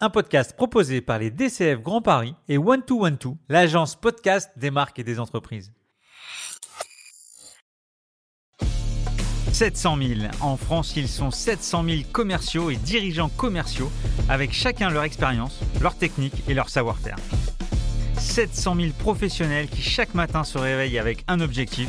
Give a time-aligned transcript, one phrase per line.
[0.00, 4.50] un podcast proposé par les DCF Grand Paris et One to One to, l'agence podcast
[4.56, 5.72] des marques et des entreprises.
[9.52, 10.20] 700 000.
[10.42, 13.90] En France, ils sont 700 000 commerciaux et dirigeants commerciaux
[14.28, 17.16] avec chacun leur expérience, leur technique et leur savoir-faire.
[18.18, 21.88] 700 000 professionnels qui chaque matin se réveillent avec un objectif,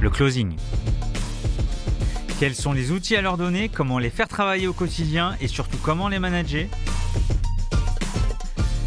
[0.00, 0.56] le closing.
[2.38, 5.78] Quels sont les outils à leur donner, comment les faire travailler au quotidien et surtout
[5.82, 6.66] comment les manager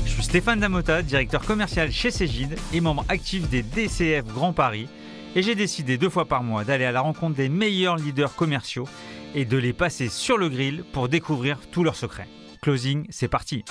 [0.06, 4.88] Je suis Stéphane Damota, directeur commercial chez Cégide et membre actif des DCF Grand Paris
[5.36, 8.88] et j'ai décidé deux fois par mois d'aller à la rencontre des meilleurs leaders commerciaux
[9.34, 12.28] et de les passer sur le grill pour découvrir tous leurs secrets.
[12.62, 13.66] Closing, c'est parti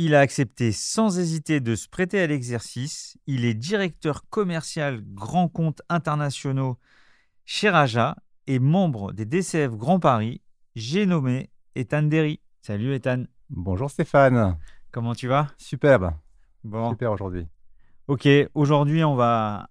[0.00, 3.18] Il a accepté sans hésiter de se prêter à l'exercice.
[3.26, 6.78] Il est directeur commercial grand compte internationaux
[7.44, 8.14] chez Raja
[8.46, 10.40] et membre des DCF Grand Paris.
[10.76, 12.38] J'ai nommé Ethan Derry.
[12.62, 13.24] Salut Ethan.
[13.50, 14.56] Bonjour Stéphane.
[14.92, 15.48] Comment tu vas?
[15.58, 16.12] Superbe.
[16.62, 16.90] Bon.
[16.90, 17.48] Super aujourd'hui.
[18.06, 19.68] Ok, aujourd'hui on va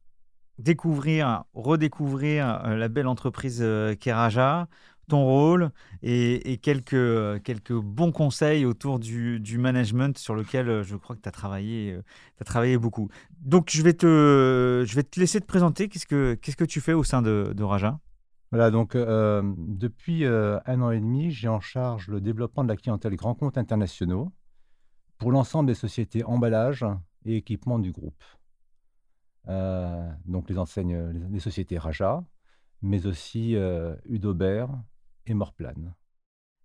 [0.60, 4.68] découvrir, redécouvrir euh, la belle entreprise euh, qu'est Raja
[5.08, 5.72] ton rôle
[6.04, 11.30] et, quelques, quelques bons conseils autour du, management sur lequel euh, je crois que tu
[11.30, 12.04] as travaillé, euh,
[12.40, 13.10] as travaillé beaucoup.
[13.42, 15.90] Donc, je vais te, je vais te laisser te présenter.
[15.90, 18.00] Qu'est-ce que, que tu fais au sein de, Raja?
[18.52, 22.78] Voilà, donc euh, depuis un an et demi, j'ai en charge le développement de la
[22.78, 24.32] clientèle grand compte internationaux
[25.18, 26.86] pour l'ensemble des sociétés emballage
[27.26, 28.24] et équipement du groupe.
[29.48, 30.98] donc les enseignes,
[31.30, 32.24] les, sociétés Raja,
[32.82, 33.58] mais aussi
[34.06, 34.70] Udobert,
[35.28, 35.94] et Morplane.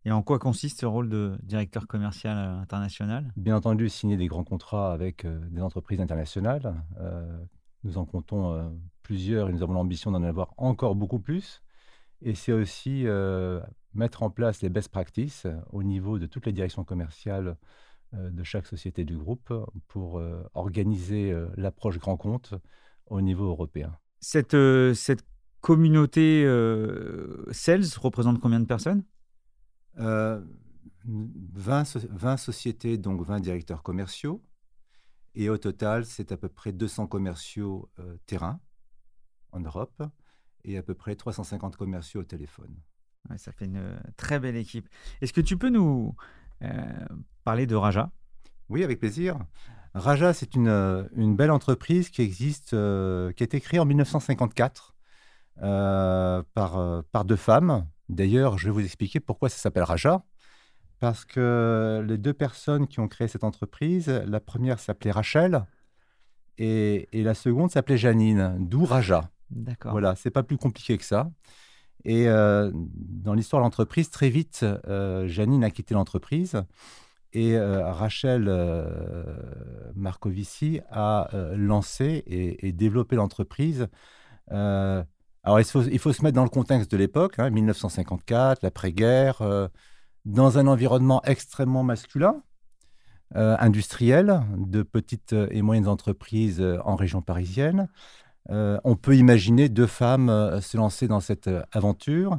[0.04, 3.32] Et en quoi consiste ce rôle de directeur commercial euh, international?
[3.36, 6.82] Bien entendu, signer des grands contrats avec euh, des entreprises internationales.
[7.00, 7.38] Euh,
[7.84, 11.62] nous en comptons plusieurs et nous avons l'ambition d'en avoir encore beaucoup plus.
[12.20, 13.06] Et c'est aussi
[13.92, 17.56] mettre en place les best practices au niveau de toutes les directions commerciales
[18.12, 19.52] de chaque société du groupe
[19.88, 20.22] pour
[20.54, 22.54] organiser l'approche grand compte
[23.06, 23.98] au niveau européen.
[24.20, 24.56] Cette,
[24.94, 25.24] cette
[25.62, 29.04] communauté euh, sales représente combien de personnes?
[29.96, 30.44] 20,
[31.06, 34.44] euh, sociétés, donc 20 directeurs commerciaux.
[35.34, 38.60] Et au total, c'est à peu près 200 commerciaux euh, terrain
[39.52, 40.02] en Europe
[40.64, 42.74] et à peu près 350 commerciaux au téléphone.
[43.36, 44.88] ça fait une très belle équipe.
[45.20, 46.14] Est-ce que tu peux nous
[47.44, 48.12] parler de Raja?
[48.68, 49.38] Oui, avec plaisir.
[49.94, 50.68] Raja, c'est une,
[51.16, 54.91] une, belle entreprise qui existe, qui a été créée en 1954
[55.60, 57.86] euh, par, euh, par deux femmes.
[58.08, 60.24] D'ailleurs, je vais vous expliquer pourquoi ça s'appelle Raja.
[60.98, 65.66] Parce que les deux personnes qui ont créé cette entreprise, la première s'appelait Rachel
[66.58, 69.30] et, et la seconde s'appelait Janine, d'où Raja.
[69.50, 69.92] D'accord.
[69.92, 71.30] Voilà, c'est pas plus compliqué que ça.
[72.04, 74.64] Et euh, dans l'histoire de l'entreprise, très vite,
[75.26, 76.62] Janine a quitté l'entreprise
[77.32, 78.50] et Rachel
[79.94, 83.88] Marcovici a lancé et, et développé l'entreprise
[85.44, 89.42] alors, il faut, il faut, se mettre dans le contexte de l'époque, 1954, hein, l'après-guerre,
[89.42, 89.66] euh,
[90.24, 92.42] dans un environnement extrêmement masculin,
[93.34, 97.88] euh, industriel, de petites et moyennes entreprises euh, en région parisienne.
[98.48, 102.38] on peut imaginer deux femmes se lancer dans cette aventure.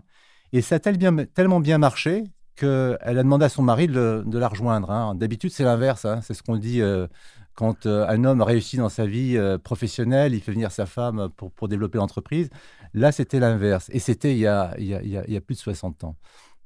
[0.53, 2.25] Et ça a tellement bien marché
[2.55, 4.91] qu'elle a demandé à son mari de, la rejoindre.
[4.91, 5.15] Hein.
[5.15, 6.05] D'habitude, c'est l'inverse.
[6.05, 6.21] Hein.
[6.21, 6.81] C'est ce qu'on dit
[7.55, 11.67] quand un homme réussit dans sa vie professionnelle, il fait venir sa femme pour, pour
[11.67, 12.49] développer l'entreprise.
[12.93, 13.89] Là, c'était l'inverse.
[13.91, 16.15] Et c'était il, y a, plus de 60 ans.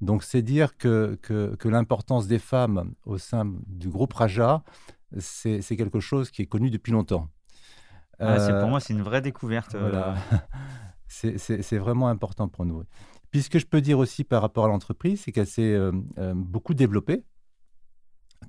[0.02, 4.64] Donc, c'est dire que, que, l'importance des femmes au sein du groupe Raja,
[5.18, 7.30] c'est quelque chose qui est connu depuis longtemps.
[8.20, 9.76] Ah, pour euh, moi, c'est une vraie découverte.
[9.76, 10.16] Euh.
[11.08, 12.84] c'est vraiment important pour nous.
[13.32, 15.92] Puis ce que je peux dire aussi par rapport à l'entreprise, c'est qu'elle s'est euh,
[16.36, 17.24] beaucoup développée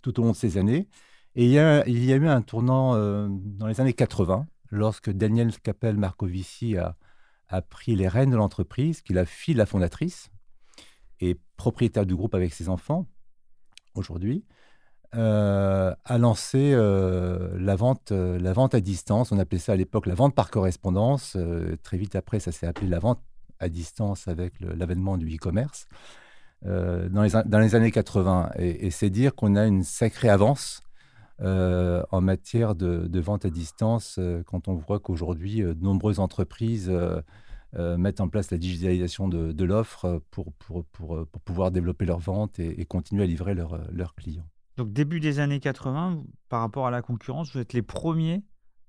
[0.03, 0.89] tout au long de ces années.
[1.35, 2.95] Et il y a, a eu un tournant
[3.29, 6.97] dans les années 80, lorsque Daniel Capel Marcovici a,
[7.49, 10.31] a pris les rênes de l'entreprise, qui est la fille de la fondatrice
[11.21, 13.07] et propriétaire du groupe avec ses enfants
[13.95, 14.45] aujourd'hui,
[15.15, 19.33] euh, a lancé euh, la, vente, euh, à distance.
[19.33, 21.37] On appelait ça à l'époque la vente par correspondance.
[21.83, 23.21] très vite après, ça s'est appelé la vente
[23.59, 25.87] à distance avec l'avènement du e-commerce
[26.63, 28.51] dans, les, années 80.
[28.59, 30.83] Et, c'est dire qu'on a une sacrée avance
[31.41, 36.91] en matière de, vente à distance quand on voit qu'aujourd'hui, de nombreuses entreprises
[37.77, 42.07] euh, mettre en place la digitalisation de, l'offre pour, pour, pour, euh, pour, pouvoir développer
[42.07, 44.47] leur vente et, continuer à livrer leurs clients.
[44.79, 48.43] Donc début des années 80, par rapport à la concurrence, vous êtes les premiers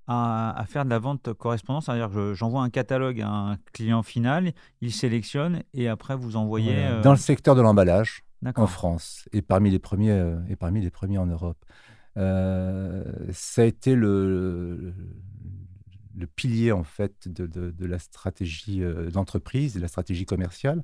[0.07, 4.54] à, faire de la vente correspondance C'est-à-dire que j'envoie un catalogue à un client final,
[4.80, 6.74] il sélectionne et après vous envoyez.
[6.78, 8.24] Euh, Dans le secteur de l'emballage
[8.56, 11.57] en France et parmi les premiers, euh, et parmi les premiers en Europe.
[12.19, 14.94] Euh, ça a été le,
[16.36, 18.81] pilier en fait de, la stratégie
[19.12, 20.83] d'entreprise, de la stratégie commerciale.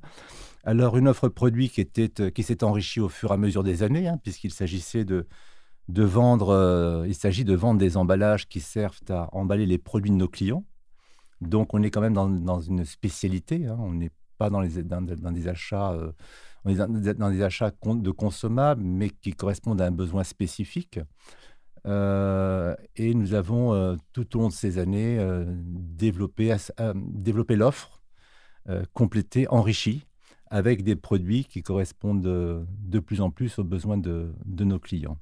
[0.64, 3.82] Alors une offre produit qui, était, qui s'est enrichie au fur et à mesure des
[3.82, 5.26] années, hein, puisqu'il s'agissait de,
[5.88, 10.16] vendre, euh, il s'agit de vendre des emballages qui servent à emballer les produits de
[10.16, 10.64] nos clients.
[11.40, 13.66] Donc, on est quand même dans, une spécialité.
[13.66, 13.76] Hein.
[13.78, 16.12] On n'est pas dans, les, dans, des achats, euh,
[16.74, 21.00] dans, des achats de consommables, mais qui correspondent à un besoin spécifique.
[21.86, 26.54] Euh, et nous avons tout au long de ces années développé,
[26.94, 28.02] développé l'offre,
[28.92, 30.06] complétée, enrichie,
[30.50, 34.34] avec des produits qui correspondent de plus en plus aux besoins de
[34.64, 35.18] nos clients.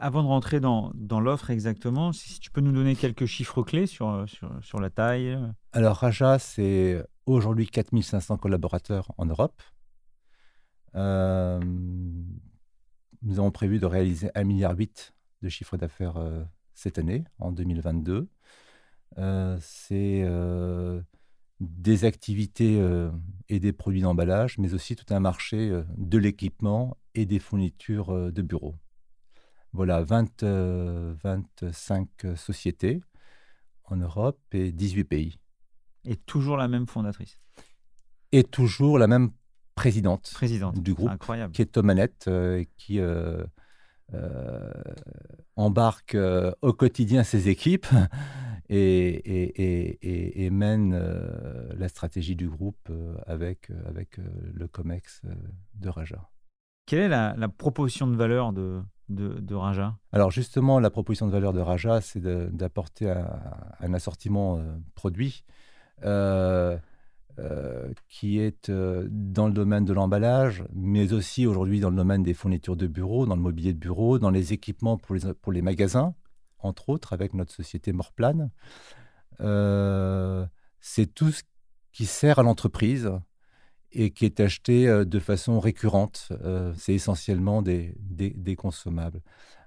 [0.00, 4.24] Avant de rentrer dans, l'offre exactement, si tu peux nous donner quelques chiffres clés sur,
[4.62, 5.36] sur la taille.
[5.72, 9.60] Alors Raja, c'est aujourd'hui 4500 collaborateurs en Europe.
[10.94, 11.60] Euh,
[13.22, 16.42] nous avons prévu de réaliser 1,8 milliard de chiffre d'affaires euh,
[16.74, 18.28] cette année, en 2022.
[19.18, 20.24] Euh, c'est
[21.60, 22.80] des activités
[23.48, 28.42] et des produits d'emballage, mais aussi tout un marché de l'équipement et des fournitures de
[28.42, 28.76] bureaux.
[29.72, 33.02] Voilà, 20, 25 euh, sociétés
[33.84, 35.38] en Europe et 18 pays.
[36.04, 37.38] Et toujours la même fondatrice.
[38.32, 39.30] Et toujours la même
[39.74, 40.82] présidente, présidente.
[40.82, 41.52] du groupe, incroyable.
[41.52, 43.44] qui est Tomanette, euh, qui euh,
[45.56, 46.16] embarque
[46.62, 47.86] au quotidien ses équipes
[48.68, 50.98] et, et, mène
[51.76, 52.90] la stratégie du groupe
[53.26, 55.22] avec, avec le COMEX
[55.74, 56.30] de Raja.
[56.86, 59.96] Quelle est la, la proposition de valeur de, de, Raja?
[60.12, 63.10] Alors justement, la proposition de valeur de Raja, c'est d'apporter
[63.80, 65.44] un, assortiment euh, produit
[66.04, 66.76] euh,
[67.38, 72.34] euh, qui est dans le domaine de l'emballage, mais aussi aujourd'hui dans le domaine des
[72.34, 76.14] fournitures de bureau, dans le mobilier de bureau, dans les équipements pour les, magasins,
[76.58, 78.50] entre autres, avec notre société Morplan.
[80.80, 81.42] c'est tout ce
[81.92, 83.10] qui sert à l'entreprise
[83.92, 86.28] et qui est acheté euh, de façon récurrente.
[86.44, 87.94] Euh, c'est essentiellement des,
[88.56, 89.22] consommables.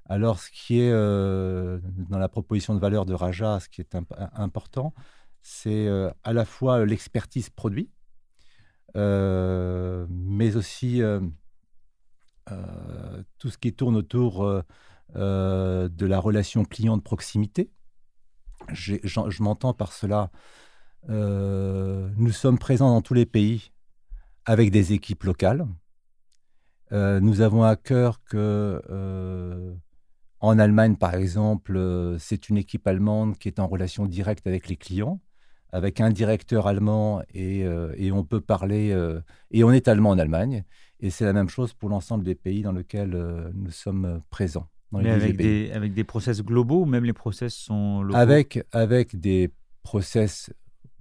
[0.06, 1.80] Alors, ce qui est euh,
[2.10, 3.96] dans la proposition de valeur de Raja, ce qui est
[4.34, 4.94] important,
[5.42, 5.88] c'est
[6.24, 7.90] à la fois l'expertise produit,
[8.94, 11.02] mais aussi
[13.38, 14.64] tout ce qui tourne autour
[15.16, 17.72] de la relation client de proximité.
[18.72, 20.30] Je m'entends par cela.
[21.08, 23.72] nous sommes présents dans tous les pays
[24.46, 25.66] avec des équipes locales.
[26.92, 29.74] Euh, nous avons à cœur que, euh,
[30.40, 34.68] en Allemagne, par exemple, euh, c'est une équipe allemande qui est en relation directe avec
[34.68, 35.22] les clients,
[35.72, 37.66] avec un directeur allemand et,
[38.12, 38.94] on peut parler,
[39.52, 40.66] et on est allemand en Allemagne.
[41.00, 44.68] Et c'est la même chose pour l'ensemble des pays dans lesquels nous sommes présents.
[44.92, 48.20] Mais avec des, avec des process globaux ou même les process sont locaux?
[48.20, 49.50] Avec, avec des
[49.84, 50.52] process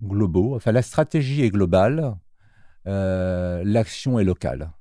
[0.01, 0.55] globaux.
[0.55, 2.15] Enfin, la stratégie est globale.
[2.87, 4.73] Euh, l'action est locale.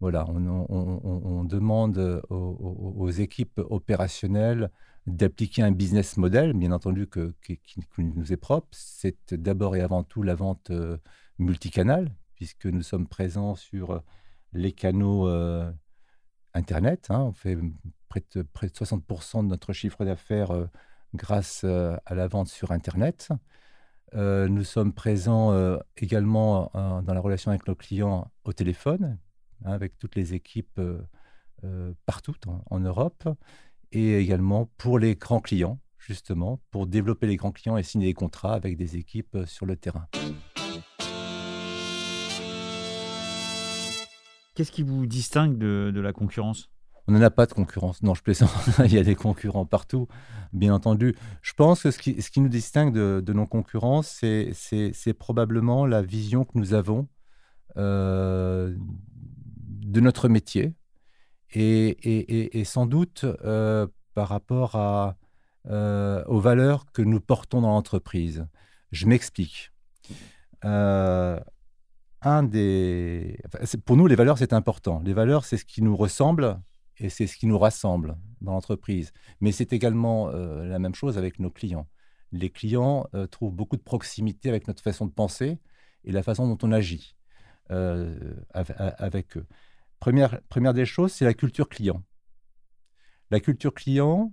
[0.00, 4.70] Voilà, on, demande aux, équipes opérationnelles
[5.06, 8.68] d'appliquer un business model, bien entendu, que, qui, nous est propre.
[8.72, 10.98] C'est d'abord et avant tout la vente euh,
[11.38, 14.02] multicanale, puisque nous sommes présents sur
[14.52, 15.72] les canaux euh,
[16.52, 17.06] Internet.
[17.08, 17.20] Hein.
[17.20, 17.56] on fait
[18.08, 20.68] près de 60% de notre chiffre d'affaires
[21.14, 23.30] grâce à la vente sur Internet.
[24.14, 29.18] Euh, nous sommes présents euh, également euh, dans la relation avec nos clients au téléphone,
[29.64, 30.80] hein, avec toutes les équipes
[32.04, 32.34] partout
[32.70, 33.28] en, Europe,
[33.90, 38.14] et également pour les grands clients, justement, pour développer les grands clients et signer des
[38.14, 40.06] contrats avec des équipes sur le terrain.
[44.54, 46.70] Qu'est-ce qui vous distingue de la concurrence?
[47.08, 48.02] On n'en a pas de concurrence.
[48.02, 48.50] Non, je plaisante.
[48.84, 50.08] Il y a des concurrents partout,
[50.52, 51.14] bien entendu.
[51.42, 54.52] Je pense que ce qui, ce qui nous distingue de, nos concurrents, c'est
[55.18, 57.08] probablement la vision que nous avons
[57.76, 58.74] euh,
[59.48, 60.74] de notre métier
[61.52, 65.16] et, et, sans doute euh, par rapport à,
[65.68, 68.46] euh, aux valeurs que nous portons dans l'entreprise.
[68.90, 69.70] Je m'explique.
[70.62, 73.38] un des...
[73.84, 75.00] pour nous, les valeurs, c'est important.
[75.04, 76.58] Les valeurs, c'est ce qui nous ressemble
[76.98, 79.12] et c'est ce qui nous rassemble dans l'entreprise.
[79.40, 81.86] Mais c'est également euh, la même chose avec nos clients.
[82.32, 85.58] Les clients euh, trouvent beaucoup de proximité avec notre façon de penser
[86.04, 87.16] et la façon dont on agit
[87.70, 89.46] euh, avec eux.
[90.00, 92.02] Première, première des choses, c'est la culture client.
[93.30, 94.32] La culture client,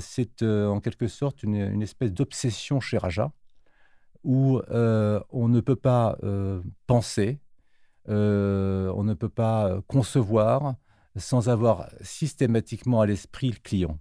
[0.00, 3.32] c'est en quelque sorte une, espèce d'obsession chez Raja,
[4.24, 6.18] où on ne peut pas
[6.88, 7.38] penser,
[8.08, 8.12] on
[9.04, 10.74] ne peut pas concevoir
[11.16, 13.98] sans avoir systématiquement à l'esprit le client,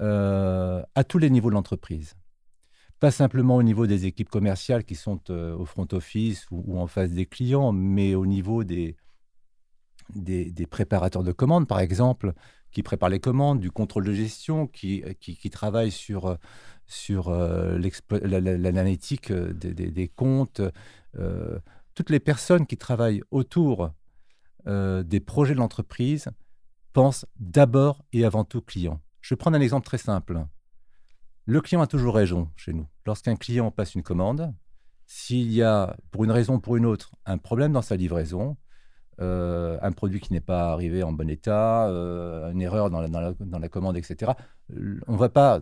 [0.00, 2.14] à tous les niveaux de l'entreprise
[3.02, 6.86] pas simplement au niveau des équipes commerciales qui sont euh, au front office ou, en
[6.86, 8.94] face des clients, mais au niveau des,
[10.14, 12.32] des, préparateurs de commandes, par exemple,
[12.70, 16.38] qui préparent les commandes, du contrôle de gestion, qui, qui, travaillent sur,
[16.86, 17.76] sur euh,
[18.08, 20.60] l'analytique euh, des, comptes.
[21.96, 23.90] toutes les personnes qui travaillent autour
[24.66, 26.28] des projets de l'entreprise
[26.92, 29.00] pensent d'abord et avant tout client.
[29.20, 30.44] Je vais prendre un exemple très simple.
[31.46, 32.86] Le client a toujours raison chez nous.
[33.06, 34.54] Lorsqu'un client passe une commande,
[35.06, 38.56] s'il y a, pour une raison ou pour une autre, un problème dans sa livraison,
[39.20, 43.68] euh, un produit qui n'est pas arrivé en bon état, euh, une erreur dans la,
[43.68, 44.32] commande, etc.,
[45.06, 45.60] on ne va pas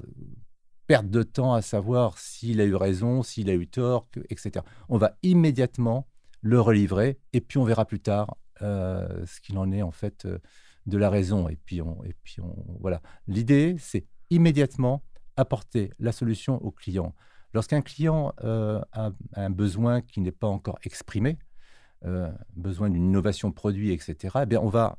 [0.87, 4.65] perdre de temps à savoir s'il a eu raison, s'il a eu tort, etc.
[4.89, 6.07] On va immédiatement
[6.43, 10.27] le relivrer et puis on verra plus tard euh, ce qu'il en est en fait
[10.87, 11.49] de la raison.
[11.49, 13.01] Et puis, on, et puis on, voilà.
[13.27, 15.03] L'idée, c'est immédiatement
[15.37, 17.15] apporter la solution au client.
[17.53, 21.39] Lorsqu'un client euh, a un besoin qui n'est pas encore exprimé,
[22.05, 24.99] euh, besoin d'une innovation produit, etc., eh bien, on va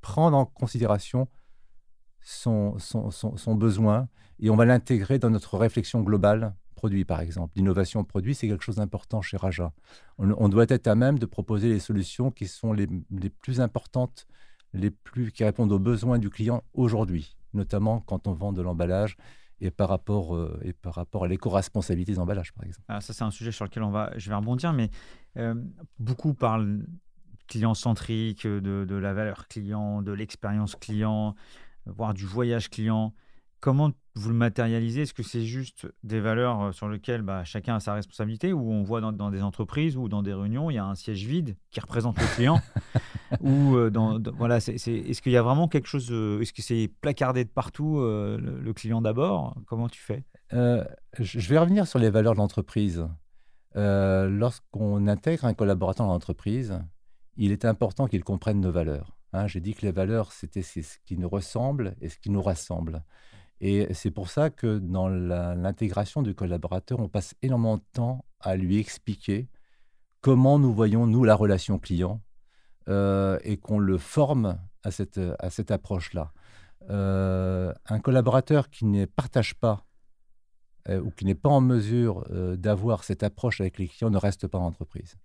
[0.00, 1.28] prendre en considération
[2.22, 4.08] son, son, besoin
[4.40, 7.52] et on va l'intégrer dans notre réflexion globale produit, par exemple.
[7.56, 9.70] L'innovation produit, c'est quelque chose d'important chez Raja.
[10.16, 12.88] On, doit être à même de proposer les solutions qui sont les,
[13.42, 14.26] plus importantes,
[14.72, 19.18] les plus qui répondent aux besoins du client aujourd'hui, notamment quand on vend de l'emballage
[19.60, 22.86] et par rapport, euh, et par rapport à l'éco-responsabilité des emballages, par exemple.
[22.88, 24.88] Ah, ça, c'est un sujet sur lequel on va, je vais rebondir, mais
[25.36, 25.54] euh,
[25.98, 26.86] beaucoup parlent
[27.46, 31.34] client-centrique, de, la valeur client, de l'expérience client,
[31.84, 33.12] voire du voyage client.
[33.60, 35.02] Comment vous le matérialisez?
[35.02, 38.72] Est-ce que c'est juste des valeurs euh, sur lesquelles bah, chacun a sa responsabilité ou
[38.72, 41.56] on voit dans, des entreprises ou dans des réunions, il y a un siège vide
[41.70, 42.60] qui représente le client
[43.40, 46.62] Ou euh, dans, voilà, c'est, est-ce qu'il y a vraiment quelque chose euh, Est-ce que
[46.62, 49.54] c'est placardé de partout le, client d'abord?
[49.66, 50.24] Comment tu fais?
[50.52, 53.06] Je vais revenir sur les valeurs de l'entreprise.
[53.74, 56.80] lorsqu'on intègre un collaborateur dans l'entreprise,
[57.36, 59.16] il est important qu'il comprenne nos valeurs.
[59.32, 59.46] Hein.
[59.46, 63.04] j'ai dit que les valeurs, c'était ce qui nous ressemble et ce qui nous rassemble.
[63.60, 68.56] Et c'est pour ça que dans l'intégration du collaborateur, on passe énormément de temps à
[68.56, 69.48] lui expliquer
[70.22, 72.22] comment nous voyons, nous, la relation client
[72.88, 76.32] euh, et qu'on le forme à cette, à cette approche-là.
[76.88, 79.86] Euh, un collaborateur qui ne partage pas
[80.88, 82.24] euh, ou qui n'est pas en mesure
[82.56, 85.16] d'avoir cette approche avec les clients ne reste pas en entreprise.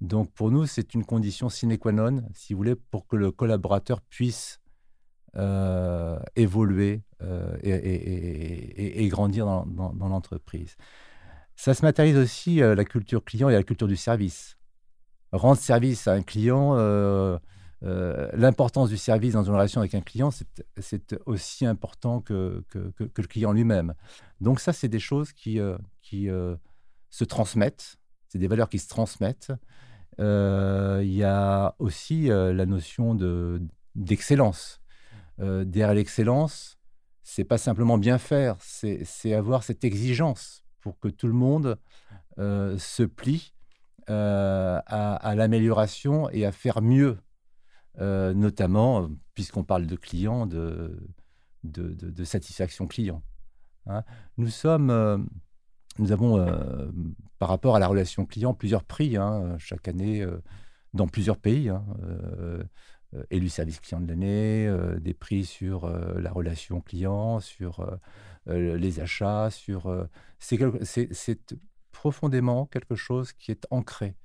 [0.00, 3.30] Donc pour nous, c'est une condition sine qua non, si vous voulez, pour que le
[3.30, 4.60] collaborateur puisse
[5.36, 10.76] euh, évoluer euh, et, grandir dans, l'entreprise.
[11.56, 14.56] Ça se matérialise aussi euh, la culture client et la culture du service.
[15.32, 16.76] Rendre service à un client,
[17.82, 20.30] l'importance du service dans une relation avec un client,
[20.78, 23.94] c'est aussi important que, le client lui-même.
[24.40, 25.58] Donc ça, c'est des choses qui
[27.10, 27.96] se transmettent,
[28.28, 29.52] c'est des valeurs qui se transmettent.
[30.20, 33.16] Il y a aussi la notion
[33.96, 34.80] d'excellence.
[35.40, 36.78] Euh, derrière l'excellence,
[37.22, 41.78] c'est pas simplement bien faire, c'est avoir cette exigence pour que tout le monde
[42.38, 43.54] euh, se plie
[44.10, 47.18] euh, à, l'amélioration et à faire mieux,
[47.98, 50.98] notamment, puisqu'on parle de clients, de,
[52.24, 53.22] satisfaction client.
[53.86, 54.04] Hein.
[54.36, 55.26] Nous sommes,
[55.98, 56.44] nous avons,
[57.38, 60.26] par rapport à la relation client, plusieurs prix hein, chaque année
[60.94, 61.68] dans plusieurs pays.
[61.68, 62.62] Hein, euh,
[63.30, 67.86] élu service client de l'année, euh, des prix sur euh, la relation client, sur
[68.46, 70.06] les achats, sur...
[70.38, 71.56] c'est
[71.92, 74.16] profondément quelque chose qui est ancré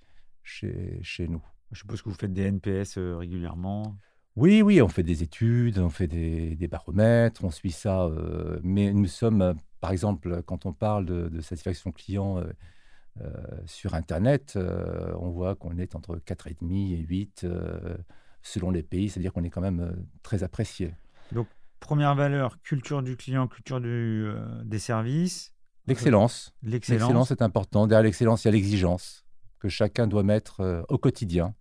[0.43, 1.41] chez, chez nous.
[1.71, 3.95] Je suppose que vous faites des NPS régulièrement.
[4.35, 8.09] Oui, oui, on fait des études, on fait des, des baromètres, on suit ça.
[8.61, 12.43] mais nous sommes, par exemple, quand on parle de, satisfaction client
[13.65, 14.59] sur Internet,
[15.17, 17.47] on voit qu'on est entre 4,5 et 8
[18.41, 19.91] selon les pays, c'est-à-dire qu'on est quand même euh,
[20.23, 20.93] très apprécié.
[21.31, 21.47] Donc,
[21.79, 25.53] première valeur, culture du client, culture du, euh, des services.
[25.87, 26.53] L'excellence.
[26.63, 27.87] L'excellence est important.
[27.87, 29.25] Derrière l'excellence, il y a l'exigence
[29.59, 31.55] que chacun doit mettre euh, au quotidien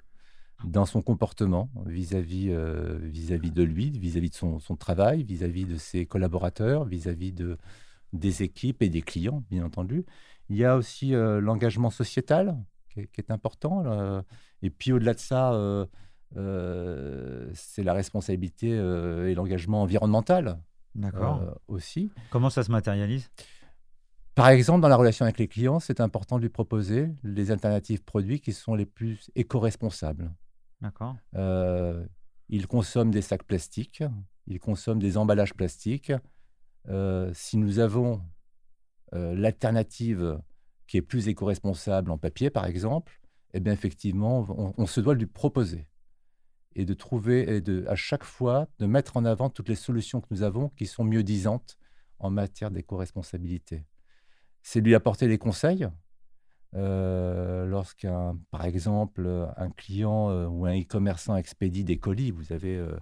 [0.65, 2.53] dans son comportement vis-à-vis
[3.01, 7.59] vis-à-vis de lui, vis-à-vis de son, son travail, vis-à-vis de ses collaborateurs, vis-à-vis de,
[8.13, 10.05] des équipes et des clients, bien entendu.
[10.49, 12.59] Il y a aussi l'engagement sociétal
[12.89, 14.25] qui est, qui est important.
[14.63, 15.53] et puis au-delà de ça,
[16.35, 20.61] c'est la responsabilité et l'engagement environnemental
[21.69, 22.11] aussi.
[22.31, 23.31] Comment ça se matérialise?
[24.39, 28.05] Par exemple, dans la relation avec les clients, c'est important de lui proposer les alternatives
[28.05, 30.33] produits qui sont les plus éco-responsables.
[30.81, 31.17] D'accord.
[31.35, 32.07] Euh,
[32.49, 34.05] ils consomment des sacs plastiques,
[34.47, 36.13] ils consomment des emballages plastiques.
[36.89, 38.23] Euh, si nous avons
[39.13, 40.41] euh, l'alternative
[40.87, 43.21] qui est plus éco-responsable en papier, par exemple,
[43.55, 44.47] eh bien effectivement,
[44.79, 45.89] on, se doit de lui proposer
[46.75, 50.21] et de trouver, et de, à chaque fois, de mettre en avant toutes les solutions
[50.21, 51.79] que nous avons qui sont mieux disantes
[52.19, 53.85] en matière d'éco-responsabilité
[54.63, 55.89] c'est lui apporter des conseils.
[56.75, 62.77] Euh, lorsqu'un, par exemple, un client euh, ou un e-commerçant expédie des colis, vous avez
[62.77, 62.93] euh,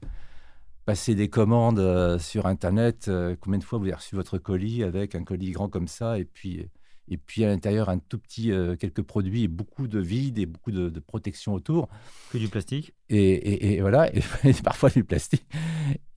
[0.85, 3.11] passé des commandes sur Internet.
[3.41, 6.25] combien de fois vous avez reçu votre colis avec un colis grand comme ça et
[6.25, 6.69] puis
[7.09, 10.73] et puis à l'intérieur un tout petit quelques produits et beaucoup de vide et beaucoup
[10.73, 11.89] de, protection autour.
[12.33, 12.95] Que du plastique.
[13.09, 14.11] Et, voilà,
[14.45, 15.47] et, parfois du plastique.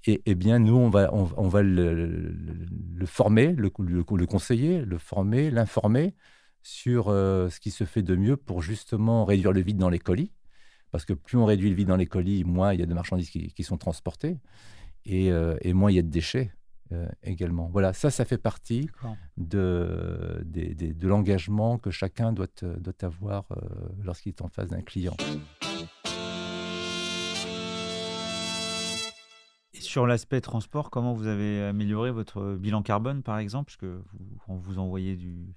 [0.05, 2.33] Et, et, bien nous on va on, va le,
[3.05, 6.15] former, le, le, conseiller, le former, l'informer
[6.63, 10.31] sur ce qui se fait de mieux pour justement réduire le vide dans les colis.
[10.91, 12.93] Parce que plus on réduit le vide dans les colis, moins il y a de
[12.93, 14.37] marchandises qui, qui sont transportées
[15.05, 15.27] et,
[15.61, 16.51] et moins il y a de déchets.
[16.91, 17.69] Euh, également.
[17.71, 18.89] Voilà, ça, ça fait partie
[19.37, 23.59] de, de, l'engagement que chacun doit, doit avoir euh,
[24.03, 25.15] lorsqu'il est en face d'un client.
[29.79, 34.03] sur l'aspect transport, comment vous avez amélioré votre bilan carbone, par exemple, parce que
[34.47, 35.55] vous, vous envoyez du,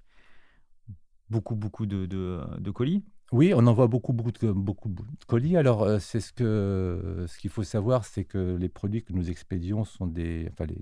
[1.29, 5.57] beaucoup, beaucoup de, de, colis oui, on envoie beaucoup, beaucoup de, beaucoup de colis.
[5.57, 9.31] Alors, euh, c'est ce que ce qu'il faut savoir, c'est que les produits que nous
[9.31, 10.79] expédions sont des, enfin, les,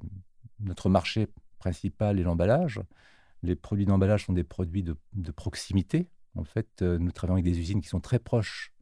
[0.63, 1.27] notre marché
[1.59, 2.81] principal est l'emballage.
[3.43, 6.09] Les produits d'emballage sont des produits de, proximité.
[6.35, 8.73] En fait, euh, nous travaillons avec des usines qui sont très proches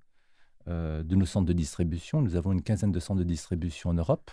[0.67, 2.21] euh, de nos centres de distribution.
[2.21, 4.31] Nous avons une quinzaine de centres de distribution en Europe.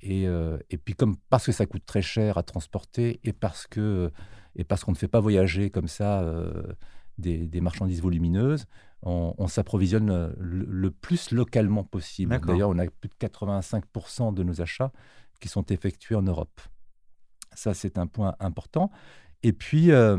[0.00, 4.10] Et, euh, puis, comme, parce que ça coûte très cher à transporter et parce que
[4.56, 6.24] et parce qu'on ne fait pas voyager comme ça
[7.18, 8.66] des, marchandises volumineuses,
[9.02, 12.38] on, s'approvisionne le, le, plus localement possible.
[12.38, 14.92] D'ailleurs, on a plus de 85% de nos achats
[15.40, 16.60] qui sont effectués en Europe.
[17.54, 18.90] Ça, c'est un point important.
[19.42, 20.18] Et puis, euh,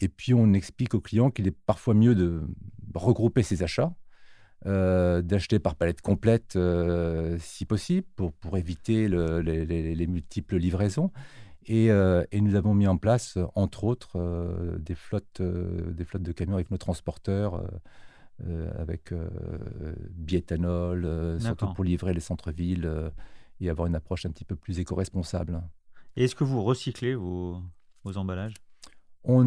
[0.00, 2.42] et puis on explique aux clients qu'il est parfois mieux de
[2.94, 3.92] regrouper ses achats,
[4.66, 11.10] euh, d'acheter par palette complète euh, si possible, pour, pour éviter les, multiples livraisons.
[11.66, 16.54] Et, et, nous avons mis en place, entre autres, des, flottes, des flottes de camions
[16.54, 17.60] avec nos transporteurs.
[18.78, 19.12] avec
[20.10, 22.88] biéthanol, surtout pour livrer les centres-villes
[23.60, 25.62] et avoir une approche un petit peu plus éco-responsable.
[26.16, 27.60] Et est-ce que vous recyclez vos,
[28.04, 28.54] emballages?
[29.24, 29.42] On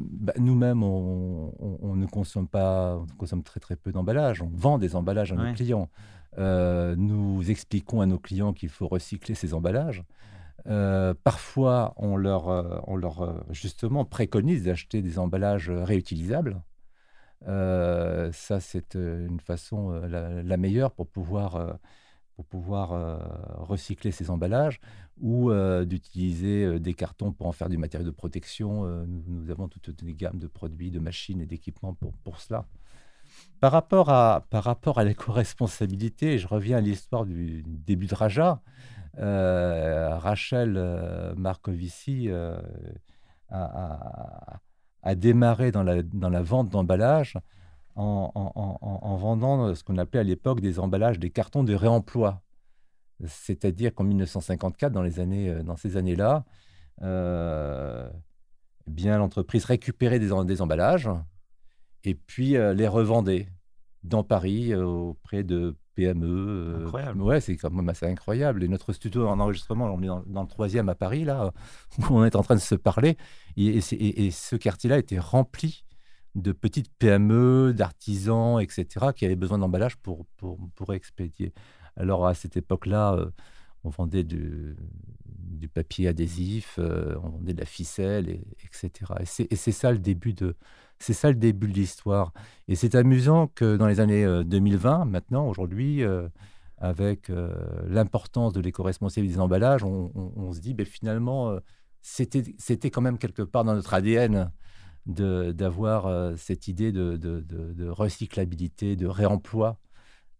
[0.00, 4.42] bah, nous-mêmes, on, ne consomme pas, on consomme très très peu d'emballages.
[4.42, 5.90] On vend des emballages à nos clients.
[6.38, 10.04] Euh, nous expliquons à nos clients qu'il faut recycler ces emballages.
[10.68, 16.62] Euh, parfois, on leur, euh, on leur justement préconise d'acheter des emballages réutilisables.
[17.44, 21.78] ça, c'est une façon la, meilleure pour pouvoir
[22.34, 23.18] pour pouvoir euh,
[23.56, 24.80] recycler ces emballages
[25.20, 28.84] ou euh, d'utiliser euh, des cartons pour en faire du matériau de protection.
[29.06, 32.66] Nous, avons toute une gamme de produits, de machines et d'équipements pour, pour cela.
[33.60, 38.60] Par rapport à, par rapport à l'éco-responsabilité, je reviens à l'histoire du début de Raja.
[39.16, 40.72] Rachel
[41.36, 44.60] Marcovici a,
[45.02, 47.36] a, démarré dans la, dans la vente d'emballage
[47.94, 52.42] en, vendant ce qu'on appelait à l'époque des emballages, des cartons de réemploi.
[53.26, 56.44] C'est-à-dire qu'en 1954, dans, les années, euh, dans ces années-là,
[57.02, 58.08] euh,
[58.86, 61.08] eh bien l'entreprise récupérait des, des, emballages
[62.04, 63.48] et puis euh, les revendait
[64.02, 66.82] dans Paris auprès de PME.
[66.82, 67.22] Incroyable.
[67.22, 68.64] ouais, c'est quand même assez incroyable.
[68.64, 71.52] Et notre studio en enregistrement, on est dans, le troisième à Paris, là,
[71.98, 73.16] où on est en train de se parler.
[73.56, 75.84] et ce quartier-là était rempli
[76.34, 81.52] de petites PME, d'artisans, etc., qui avaient besoin d'emballage pour, pour, pour, expédier.
[81.96, 83.30] Alors à cette époque-là, euh,
[83.84, 84.76] on vendait du,
[85.74, 88.90] papier adhésif, euh, on vendait de la ficelle, etc.
[89.50, 90.56] Et c'est ça le début de
[90.98, 92.32] c'est ça le début de l'histoire.
[92.68, 96.02] Et c'est amusant que dans les années 2020, euh, maintenant, aujourd'hui,
[96.78, 97.30] avec
[97.88, 101.58] l'importance de l'éco-responsabilité des emballages, on, se dit, ben, finalement,
[102.00, 104.52] c'était quand même quelque part dans notre ADN
[105.06, 109.78] d'avoir euh, cette idée de, de, recyclabilité, de réemploi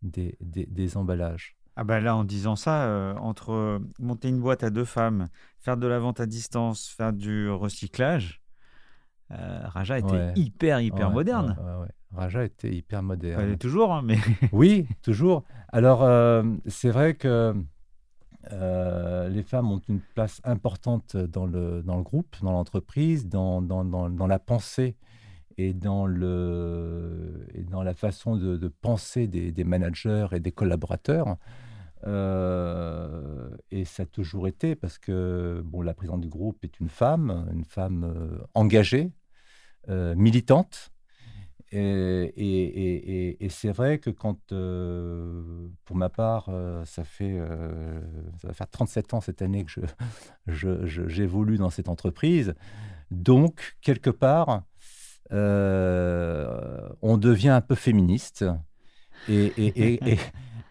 [0.03, 1.57] des, des, emballages.
[1.77, 5.77] Ah ben là, en disant ça, euh, entre monter une boîte à deux femmes, faire
[5.77, 8.40] de la vente à distance, faire du recyclage,
[9.31, 11.57] Raja était hyper, hyper moderne.
[12.14, 13.40] Raja était hyper moderne.
[13.40, 14.18] Elle est toujours, hein, mais.
[14.53, 15.44] oui, toujours.
[15.72, 16.07] Alors,
[16.66, 17.55] c'est vrai que
[18.50, 23.85] les femmes ont une place importante dans le, dans le groupe, dans l'entreprise, dans, dans,
[23.85, 24.96] dans, la pensée
[25.59, 31.37] et dans, le, et dans la façon de, penser des, des, managers et des collaborateurs.
[32.07, 36.88] Euh, et ça a toujours été parce que bon, la présidente du groupe est une
[36.88, 39.12] femme, une femme euh, engagée,
[39.88, 40.91] euh, militante.
[41.72, 46.50] Et, et, et, c'est vrai que quand, pour ma part,
[46.85, 47.38] ça fait
[48.40, 49.80] ça va faire 37 ans cette année que
[50.46, 52.54] je, j'évolue dans cette entreprise,
[53.11, 54.64] donc quelque part,
[55.30, 58.44] on devient un peu féministe.
[59.28, 60.18] Et,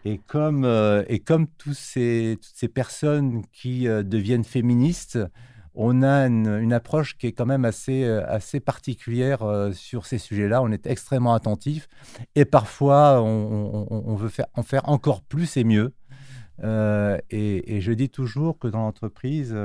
[0.04, 5.18] et comme, euh, et comme tous ces, toutes ces personnes qui euh, deviennent féministes,
[5.74, 10.62] on a une, approche qui est quand même assez, euh, particulière sur ces sujets-là.
[10.62, 11.88] On est extrêmement attentif
[12.34, 15.94] et parfois on, veut faire, en faire encore plus et mieux.
[16.62, 19.56] Et, et, je dis toujours que dans l'entreprise,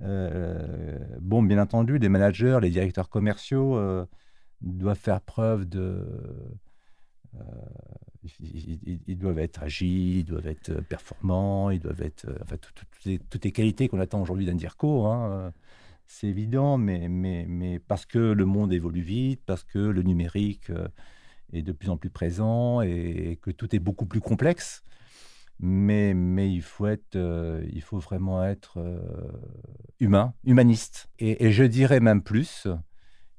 [0.00, 3.78] bon, bien entendu, les managers, les directeurs commerciaux
[4.60, 6.04] doivent faire preuve de
[8.40, 12.26] ils, doivent être agiles, ils doivent être euh, performants, ils doivent être.
[12.28, 12.56] Euh,
[13.30, 15.06] toutes, les, qualités qu'on attend aujourd'hui d'un DIRCO.
[15.06, 15.50] Hein, euh,
[16.06, 20.72] c'est évident, mais, parce que le monde évolue vite, parce que le numérique
[21.52, 24.84] est de plus en plus présent et que tout est beaucoup plus complexe.
[25.60, 28.78] Mais, il faut vraiment être
[30.00, 31.10] humain, humaniste.
[31.18, 32.66] et, je dirais même plus,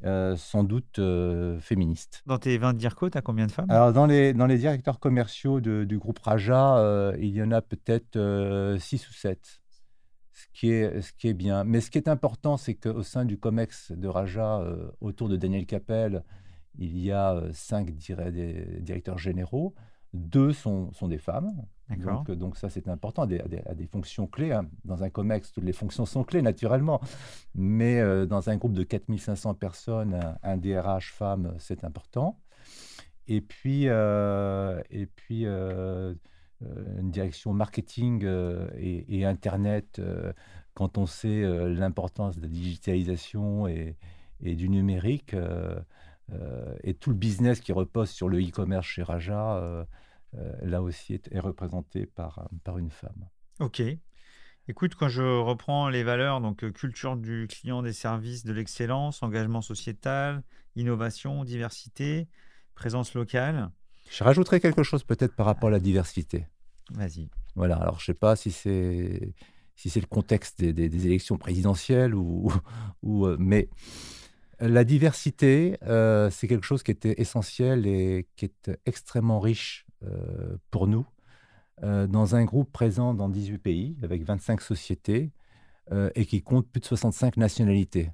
[0.05, 2.23] euh, sans doute euh, féministe.
[2.25, 3.69] Dans tes 20 DIRCO, tu as combien de femmes?
[3.69, 7.61] Alors, dans les, dans les directeurs commerciaux du groupe Raja, euh, il y en a
[7.61, 8.17] peut-être
[8.79, 9.61] 6 ou 7,
[10.31, 11.65] ce qui, est, ce qui est bien.
[11.65, 14.63] Mais ce qui est important, c'est qu'au sein du COMEX de Raja,
[15.01, 16.23] autour de Daniel Capel,
[16.77, 19.75] il y a 5 directeurs généraux.
[20.13, 21.51] Deux sont, sont des femmes,
[21.97, 24.51] donc, donc, ça, c'est important, à des, des, fonctions clés.
[24.51, 24.69] Hein.
[24.85, 27.01] Dans un COMEX, toutes les fonctions sont clés, naturellement.
[27.55, 32.39] Mais euh, dans un groupe de 4500 personnes, un, DRH femme, c'est important.
[33.27, 36.13] Et puis, euh, et puis euh,
[36.61, 38.25] une direction marketing
[38.77, 40.01] et, Internet,
[40.73, 43.95] quand on sait l'importance de la digitalisation et,
[44.43, 45.35] et du numérique,
[46.83, 49.87] et tout le business qui repose sur le e-commerce chez Raja
[50.33, 53.27] là aussi est, représenté par, par une femme.
[53.59, 53.81] Ok.
[54.69, 59.23] Écoute, quand je reprends les valeurs, donc euh, culture du client, des services, de l'excellence,
[59.23, 60.43] engagement sociétal,
[60.75, 62.27] innovation, diversité,
[62.75, 63.71] présence locale.
[64.11, 66.45] Je rajouterais quelque chose peut-être par rapport à la diversité.
[66.91, 67.31] Vas-y.
[67.55, 69.33] Voilà, alors je ne sais pas si c'est
[69.75, 72.53] si c'est le contexte des, des, élections présidentielles ou,
[73.01, 73.69] ou euh, mais
[74.59, 79.88] la diversité, c'est quelque chose qui était essentiel et qui est extrêmement riche euh,
[80.71, 81.05] pour nous,
[81.83, 85.31] euh, dans un groupe présent dans 18 pays, avec 25 sociétés,
[85.91, 88.11] euh, et qui compte plus de 65 nationalités.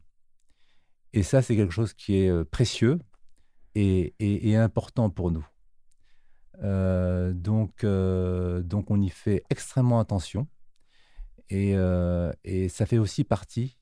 [1.14, 3.00] Et ça, c'est quelque chose qui est précieux
[3.74, 5.46] et, important pour nous.
[6.62, 10.48] donc, donc, on y fait extrêmement attention.
[11.50, 11.74] Et,
[12.70, 13.78] ça fait aussi partie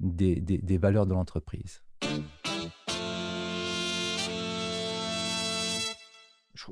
[0.00, 1.82] des valeurs de l'entreprise.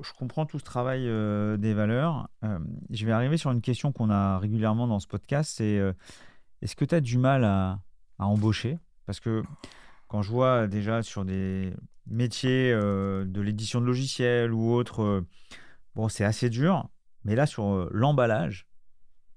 [0.02, 2.28] Je, comprends tout ce travail euh, des valeurs.
[2.44, 2.58] Euh,
[2.90, 5.92] je vais arriver sur une question qu'on a régulièrement dans ce podcast, c'est euh,
[6.62, 7.80] est-ce que tu as du mal à,
[8.18, 8.78] embaucher?
[9.06, 9.42] Parce que
[10.08, 11.72] quand je vois déjà sur des
[12.06, 15.24] métiers de l'édition de logiciels ou autres,
[15.96, 16.88] bon, c'est assez dur.
[17.24, 18.66] Mais là, sur l'emballage,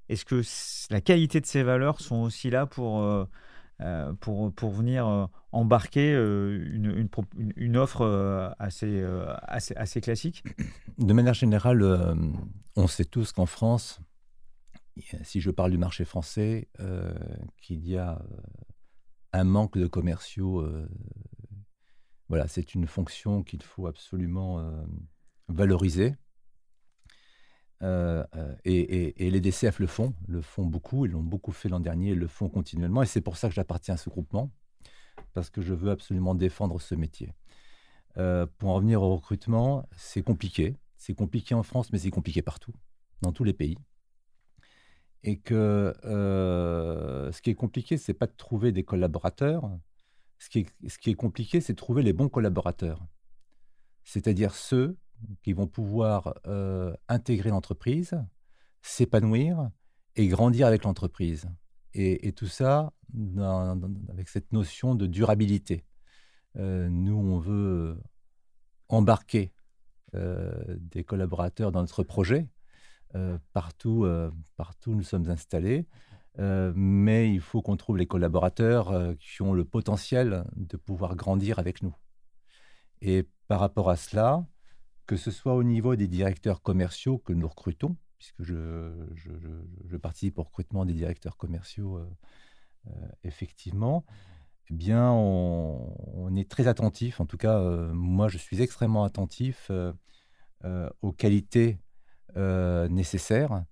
[0.10, 0.42] est-ce que
[0.92, 3.02] la qualité de ces valeurs sont aussi là pour
[4.22, 6.64] pour, pour venir euh, embarquer euh,
[7.58, 10.44] une, offre assez, classique
[10.98, 11.84] De manière générale,
[12.76, 14.00] on sait tous qu'en France,
[15.24, 16.70] si je parle du marché français,
[17.62, 18.22] qu'il y a
[19.34, 20.66] un manque de commerciaux.
[22.30, 24.86] voilà, c'est une fonction qu'il faut absolument
[25.50, 26.16] valoriser.
[27.82, 31.80] Euh, euh, et, les DCF le font, le font beaucoup, ils l'ont beaucoup fait l'an
[31.80, 34.52] dernier, ils le font continuellement, et c'est pour ça que j'appartiens à ce groupement,
[35.34, 37.34] parce que je veux absolument défendre ce métier.
[38.18, 40.78] Euh, pour en revenir au recrutement, c'est compliqué.
[40.96, 42.74] C'est compliqué en France, mais c'est compliqué partout,
[43.22, 43.78] dans tous les pays.
[45.24, 49.70] Et que ce qui est compliqué, c'est pas de trouver des collaborateurs.
[50.38, 53.02] Ce qui est, ce qui est compliqué, c'est de trouver les bons collaborateurs.
[54.04, 54.98] C'est-à-dire ceux
[55.44, 58.20] qui vont pouvoir euh, intégrer l'entreprise,
[58.82, 59.70] s'épanouir
[60.16, 61.50] et grandir avec l'entreprise.
[61.94, 62.92] Et, tout ça
[64.10, 65.86] avec cette notion de durabilité.
[66.56, 67.98] nous, on veut
[68.90, 69.54] embarquer
[70.14, 72.50] des collaborateurs dans notre projet.
[73.54, 74.06] partout,
[74.58, 75.88] partout nous sommes installés.
[76.38, 81.82] mais il faut qu'on trouve les collaborateurs qui ont le potentiel de pouvoir grandir avec
[81.82, 81.96] nous.
[83.02, 84.46] Et par rapport à cela,
[85.06, 90.44] que ce soit au niveau des directeurs commerciaux que nous recrutons, puisque je, participe au
[90.44, 92.10] recrutement des directeurs commerciaux, euh,
[92.88, 94.06] euh, effectivement,
[94.70, 97.22] eh bien, on, est très attentif.
[97.22, 99.72] En tout cas, euh, moi, je suis extrêmement attentif
[101.02, 101.80] aux qualités
[102.36, 103.66] nécessaires,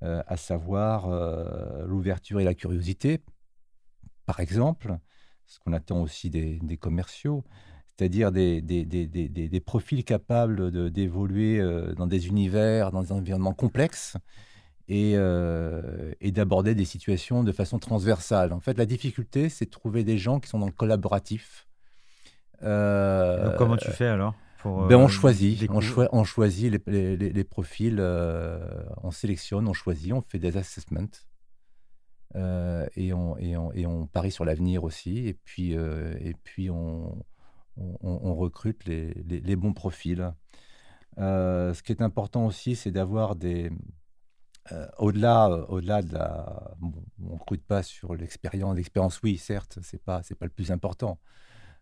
[0.00, 1.08] à savoir
[1.86, 3.22] l'ouverture et la curiosité,
[4.26, 4.98] par exemple,
[5.46, 7.44] ce qu'on attend aussi des commerciaux
[8.00, 13.52] c'est-à-dire des, des, des, des, profils capables d'évoluer euh, dans des univers, dans des environnements
[13.52, 14.16] complexes
[14.88, 18.54] et, euh, et d'aborder des situations de façon transversale.
[18.54, 21.68] En fait, la difficulté, c'est de trouver des gens qui sont dans le collaboratif.
[22.62, 25.80] Euh, comment tu fais alors pour, ben on choisit, on,
[26.12, 28.00] on, choisit les, les, les profils,
[29.02, 31.06] on sélectionne, on choisit, on fait des assessments.
[32.34, 35.28] et, on, et, on, et on parie sur l'avenir aussi.
[35.28, 37.14] Et puis, et puis on,
[37.76, 40.32] on, recrute les, bons profils.
[41.18, 43.70] Euh, ce qui est important aussi, c'est d'avoir des...
[44.72, 46.76] Euh, au-delà, au-delà de la...
[46.82, 48.76] on ne recrute pas sur l'expérience.
[48.76, 51.18] L'expérience, oui, certes, ce n'est pas, pas le plus important.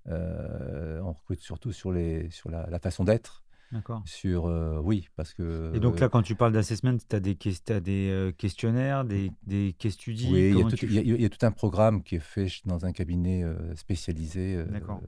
[0.09, 3.45] Euh, on recrute surtout sur, les, sur la, façon d'être.
[3.73, 4.03] D'accord.
[4.07, 4.45] Sur,
[4.83, 5.73] oui, parce que...
[5.75, 7.37] Et donc là, quand tu parles d'assessment, tu as des,
[7.69, 12.21] as des questionnaires, des, des studies Oui, il y, a tout un programme qui est
[12.21, 14.65] fait dans un cabinet spécialisé.
[14.65, 15.03] D'accord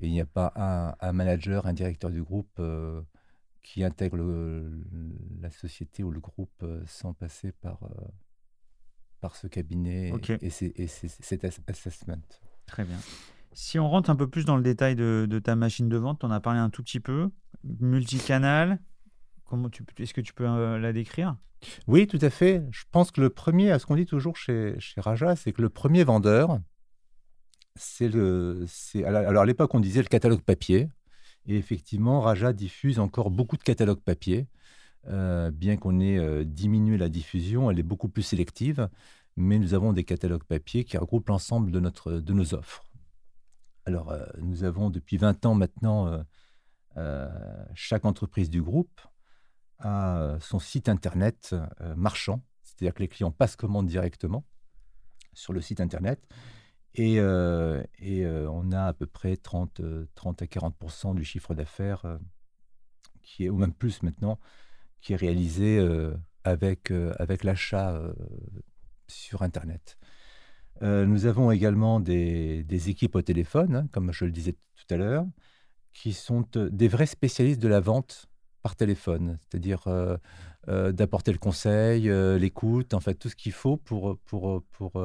[0.00, 0.52] et il n'y a pas
[1.00, 3.00] un, manager, un directeur du groupe euh,
[3.62, 4.18] qui intègre
[5.40, 8.04] la société ou le groupe euh, sans passer par, euh,
[9.20, 12.22] par ce cabinet et, cet assessment.
[12.66, 12.98] Très bien.
[13.52, 16.30] Si on rentre un peu plus dans le détail de, ta machine de vente, on
[16.30, 17.30] a parlé un tout petit peu.
[17.64, 18.78] Multicanal,
[19.98, 21.36] est-ce que tu peux la décrire?
[21.88, 22.64] Oui, tout à fait.
[22.70, 25.62] Je pense que le premier, à ce qu'on dit toujours chez, chez Raja, c'est que
[25.62, 26.60] le premier vendeur,
[27.78, 29.04] c'est.
[29.04, 30.88] Alors à l'époque, on disait le catalogue papier.
[31.46, 34.46] Et effectivement, Raja diffuse encore beaucoup de catalogues papier.
[35.06, 38.88] Euh, bien qu'on ait euh, diminué la diffusion, elle est beaucoup plus sélective.
[39.36, 42.84] Mais nous avons des catalogues papier qui regroupent l'ensemble de nos offres.
[43.86, 46.24] Alors, euh, nous avons depuis 20 ans maintenant,
[47.74, 49.00] chaque entreprise du groupe
[49.78, 51.54] a son site internet
[51.94, 54.44] marchand, c'est-à-dire que les clients passent commande directement
[55.32, 56.20] sur le site internet
[56.98, 59.80] et, euh, euh, on a à peu près 30,
[60.14, 62.18] 30 euh, à 40% du chiffre d'affaires,
[63.40, 64.40] ou même plus maintenant,
[65.00, 65.80] qui est réalisé
[66.42, 68.00] avec, avec l'achat
[69.06, 69.96] sur Internet.
[70.80, 74.96] nous avons également des, des équipes au téléphone, hein, comme je le disais tout à
[74.96, 75.26] l'heure,
[75.92, 78.26] qui sont des vrais spécialistes de la vente
[78.62, 79.84] par téléphone, c'est-à-dire
[80.66, 82.08] d'apporter le conseil,
[82.40, 85.00] l'écoute, en fait tout ce qu'il faut pour, pour, pour,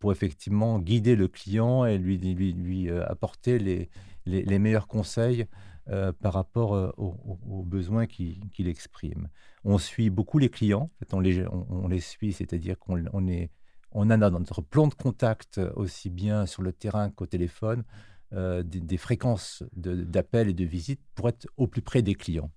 [0.00, 3.90] pour effectivement guider le client et lui, lui, lui euh, apporter les,
[4.24, 5.46] les, meilleurs conseils
[5.88, 9.28] euh, par rapport euh, aux, besoins qu'il exprime.
[9.62, 13.48] On suit beaucoup les clients, on, les, suit, c'est-à-dire qu'on on
[13.92, 17.84] on a dans notre plan de contact aussi bien sur le terrain qu'au téléphone
[18.30, 22.52] des, fréquences d'appels et de visites pour être au plus près des clients.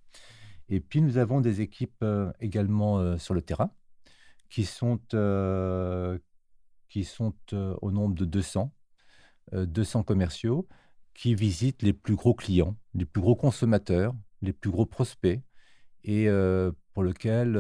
[0.70, 2.06] Et puis nous avons des équipes
[2.40, 3.72] également sur le terrain
[4.52, 5.00] qui sont,
[6.94, 8.72] qui sont euh, au nombre de 200,
[9.52, 10.68] 200 euh, commerciaux,
[11.16, 15.42] qui visitent les plus gros clients, les plus gros consommateurs, les plus gros prospects,
[16.04, 17.54] et euh, pour lequel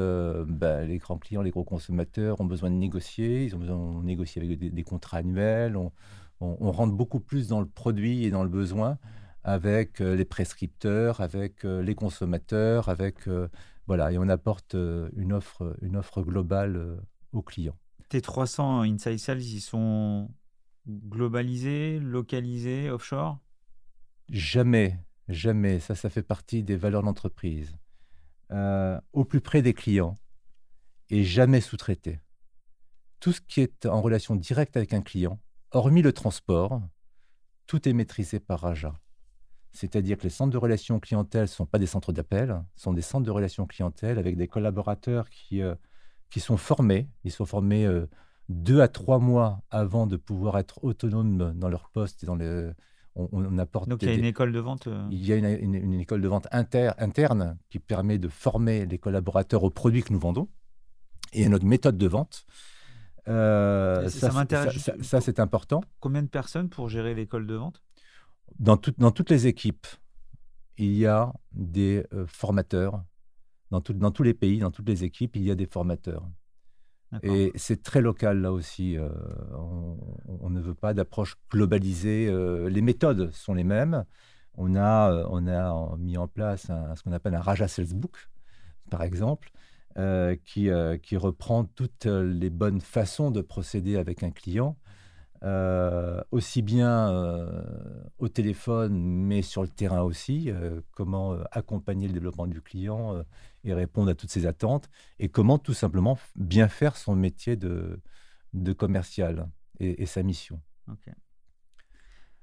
[0.48, 4.06] bah, les grands clients, les gros consommateurs ont besoin de négocier, ils ont besoin de
[4.06, 5.92] négocier avec des, contrats annuels, on,
[6.72, 9.00] rentre beaucoup plus dans le produit et dans le besoin
[9.44, 13.28] avec les prescripteurs, avec les consommateurs, avec
[13.88, 17.78] voilà, et on apporte une offre, une offre globale aux clients.
[18.14, 20.30] Tes 300 inside sales, ils sont
[20.88, 23.40] globalisés, localisés, offshore?
[24.30, 25.00] Jamais,
[25.30, 25.80] jamais.
[25.80, 27.76] Ça, ça fait partie des valeurs d'entreprise.
[28.52, 30.20] Euh, au plus près des clients
[31.10, 32.20] et jamais sous-traité.
[33.20, 36.84] Tout ce qui est en relation directe avec un client, hormis le transport,
[37.66, 38.94] tout est maîtrisé par Raja.
[39.72, 43.02] C'est-à-dire que les centres de relations clientèle ne sont pas des centres d'appel, sont des
[43.02, 45.74] centres de relations clientèle avec des collaborateurs qui euh,
[46.34, 47.08] qui sont formés.
[47.24, 48.10] Ils sont formés euh,
[48.50, 52.72] deux à trois mois avant de pouvoir être autonomes dans leur poste et dans les,
[53.14, 53.88] on, apporte.
[53.88, 54.88] Donc il y a une école de vente.
[54.88, 58.98] Euh il y a une, école de vente inter, interne qui permet de former les
[58.98, 60.50] collaborateurs aux produits que nous vendons
[61.34, 62.48] et à notre méthode de vente.
[63.28, 64.90] Euh, ça, m'intéresse.
[65.04, 65.84] Ça, c'est important.
[66.00, 67.84] Combien de personnes pour gérer l'école de vente?
[68.58, 69.86] Dans, dans toutes les équipes,
[70.80, 73.04] il y a des formateurs.
[73.72, 76.28] Dans, dans tous les pays, dans toutes les équipes, il y a des formateurs.
[77.22, 78.98] Et c'est très local là aussi.
[79.52, 82.28] on, ne veut pas d'approche globalisée.
[82.68, 84.04] les méthodes sont les mêmes.
[84.56, 88.30] On a, on a mis en place ce qu'on appelle un Raja Sales Book,
[88.90, 89.52] par exemple,
[90.44, 90.70] qui,
[91.04, 94.76] qui reprend toutes les bonnes façons de procéder avec un client
[95.44, 97.62] euh, aussi bien euh,
[98.18, 103.22] au téléphone, mais sur le terrain aussi, euh, comment accompagner le développement du client
[103.64, 108.02] et répondre à toutes ses attentes, et comment tout simplement bien faire son métier de,
[108.54, 109.50] de commercial
[109.80, 110.62] et, sa mission.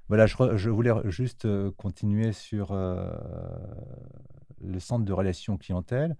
[0.07, 6.17] Voilà, je, je, voulais juste continuer sur le centre de relations clientèle.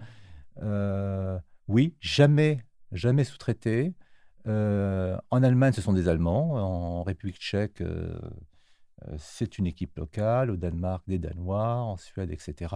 [1.68, 3.96] oui, jamais, jamais sous-traité.
[4.48, 6.56] Euh, en Allemagne, ce sont des Allemands.
[6.56, 8.18] En République tchèque, euh,
[9.08, 10.52] euh, c'est une équipe locale.
[10.52, 11.76] Au Danemark, des Danois.
[11.76, 12.76] En Suède, etc.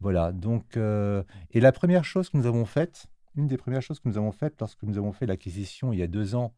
[0.00, 0.32] Voilà.
[0.32, 4.18] Donc, et la première chose que nous avons faite, une des premières choses que nous
[4.18, 6.54] avons faites lorsque nous avons fait l'acquisition il y a deux ans,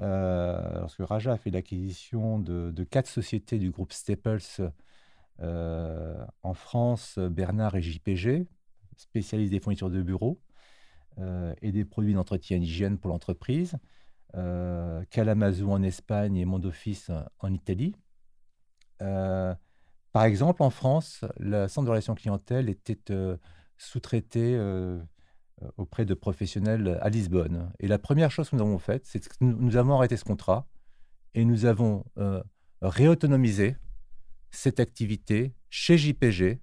[0.00, 4.42] lorsque Raja a fait l'acquisition de, quatre sociétés du groupe Staples
[5.40, 8.46] en France, Bernard et JPG,
[8.96, 10.40] spécialistes des fournitures de bureaux.
[11.20, 13.76] Euh, et des produits d'entretien d'hygiène pour l'entreprise.
[14.34, 17.94] Euh, Kalamazoo en Espagne et Mondoffice en Italie.
[20.14, 22.98] Euh, par exemple, en France, le centre de relations clientèle était
[23.76, 24.58] sous-traité
[25.76, 27.72] auprès de professionnels à Lisbonne.
[27.80, 30.66] Et la première chose que nous avons faite, c'est que nous, avons arrêté ce contrat
[31.34, 32.04] et nous avons
[32.82, 33.76] réautonomisé
[34.50, 36.60] cette activité chez JPG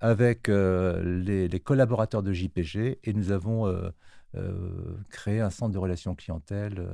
[0.00, 3.90] avec euh, les, collaborateurs de JPG et nous avons euh,
[4.34, 6.86] euh, créé un centre de relations clientèle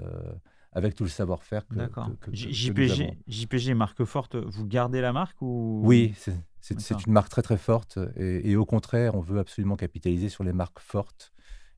[0.72, 2.10] avec tout le savoir-faire que, D'accord.
[2.32, 5.80] JPG, JPG, marque forte, vous gardez la marque ou?
[5.84, 6.14] Oui,
[6.60, 10.52] c'est une marque très très forte et, au contraire, on veut absolument capitaliser sur les
[10.52, 11.32] marques fortes.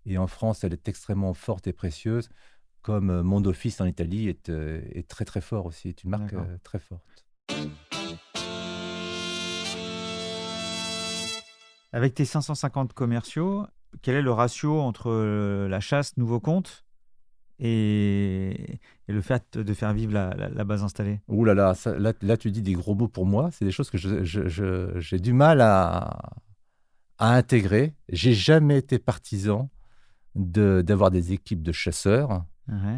[0.06, 2.28] Et en France, elle est extrêmement forte et précieuse,
[2.82, 7.26] comme Mondoffice en Italie est, est très très fort aussi, est une marque très forte.
[11.92, 13.66] Avec tes 550 commerciaux,
[14.02, 16.84] quel est le ratio entre euh, la chasse nouveau compte
[17.60, 21.74] et, le fait de faire vivre la, base installée Ouh là là,
[22.20, 23.50] là, tu dis des gros mots pour moi.
[23.52, 26.18] C'est des choses que j'ai du mal à,
[27.18, 27.94] à intégrer.
[28.10, 29.70] J'ai jamais été partisan
[30.34, 32.44] d'avoir des équipes de chasseurs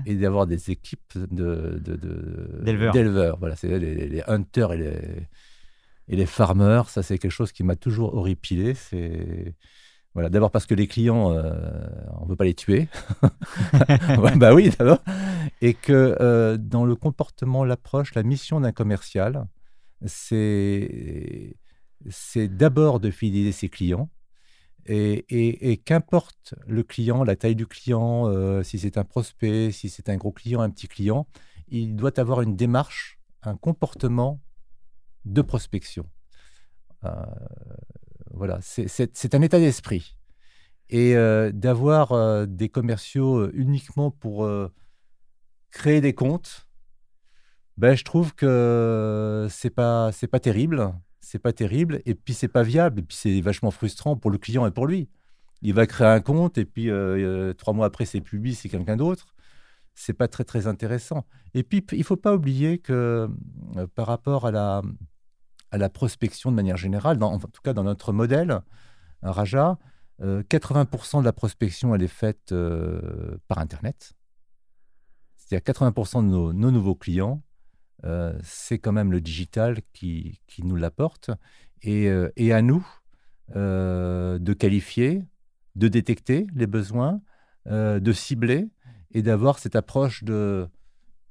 [0.05, 2.93] et d'avoir des équipes d'éleveurs.
[2.93, 5.29] De, de, voilà, c'est les, les, hunters et les,
[6.09, 8.75] et les farmers, ça c'est quelque chose qui m'a toujours horripilé.
[8.75, 9.55] C'est
[10.15, 11.53] voilà, d'abord parce que les clients, euh,
[12.19, 12.89] on ne veut pas les tuer.
[14.37, 15.03] bah oui, d'abord.
[15.61, 19.47] Et que euh, dans le comportement, l'approche, la mission d'un commercial,
[20.05, 21.55] c'est
[22.37, 24.11] d'abord de fidéliser ses clients.
[24.87, 30.09] Et, qu'importe le client, la taille du client, euh, si c'est un prospect, si c'est
[30.09, 31.29] un gros client, un petit client,
[31.69, 34.41] il doit avoir une démarche, un comportement
[35.25, 36.07] de prospection.
[38.41, 40.17] Voilà, c'est un état d'esprit.
[40.89, 44.49] Et euh, d'avoir euh, des commerciaux uniquement pour
[45.71, 46.67] créer des comptes,
[47.77, 52.49] ben, je trouve que c'est pas c'est pas terrible, c'est pas terrible, et puis c'est
[52.49, 55.11] pas viable, et puis c'est vachement frustrant pour le client et pour lui.
[55.61, 56.89] Il va créer un compte et puis
[57.59, 59.35] trois mois après c'est lui, c'est quelqu'un d'autre.
[59.95, 61.27] C'est pas très très intéressant.
[61.53, 63.29] Et puis il faut pas oublier que
[63.95, 64.81] par rapport à la
[65.71, 68.61] à la prospection de manière générale, en tout cas dans notre modèle,
[69.23, 69.79] Raja,
[70.21, 74.13] 80% euh, de la prospection, elle est faite euh, par Internet.
[75.37, 77.43] C'est-à-dire 80% de nos, nouveaux clients,
[78.05, 81.31] euh, c'est quand même le digital qui, qui nous l'apporte.
[81.83, 82.87] Et, et, à nous
[83.55, 85.25] de qualifier,
[85.77, 87.23] de détecter les besoins,
[87.65, 88.69] de cibler
[89.13, 90.69] et d'avoir cette approche de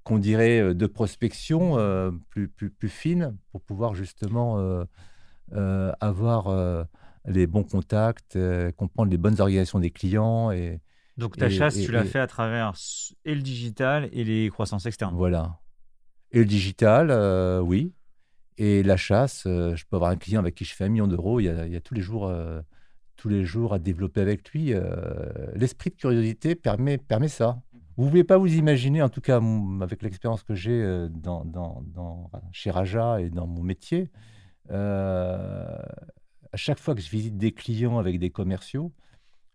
[0.09, 4.57] qu'on dirait euh, de prospection euh, plus, plus, plus, fine pour pouvoir justement
[5.53, 6.87] euh, avoir
[7.25, 8.37] les bons contacts,
[8.75, 10.51] comprendre les bonnes organisations des clients.
[10.51, 10.79] Et,
[11.17, 12.73] Donc ta chasse, tu l'as fait à travers
[13.25, 15.15] et le digital et les croissances externes.
[15.15, 15.59] Voilà.
[16.31, 17.11] Et le digital,
[17.61, 17.93] oui.
[18.57, 21.39] Et la chasse, je peux avoir un client avec qui je fais un million d'euros,
[21.39, 22.31] il, il, y a tous les jours
[23.15, 24.73] tous les jours à développer avec lui.
[25.55, 27.61] L'esprit de curiosité permet, permet ça.
[27.99, 29.41] Vous ne pouvez pas vous imaginer, en tout cas
[29.81, 31.83] avec l'expérience que j'ai euh, dans,
[32.53, 34.09] chez Raja et dans mon métier,
[34.71, 35.77] euh,
[36.53, 38.93] à chaque fois que je visite des clients avec des commerciaux,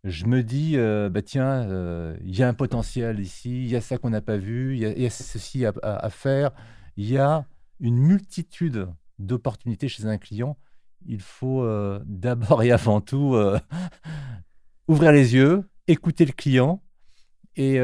[0.04, 1.66] je me dis, euh, bah tiens,
[2.22, 4.82] il y a un potentiel ici, il y a ça qu'on n'a pas vu, il
[4.82, 6.50] y, a ceci à, faire,
[6.98, 7.46] il y a
[7.80, 8.88] une multitude
[9.18, 10.58] d'opportunité chez un client,
[11.06, 11.66] il faut
[12.04, 13.38] d'abord et avant tout
[14.86, 16.82] ouvrir les yeux, écouter le client
[17.56, 17.76] et,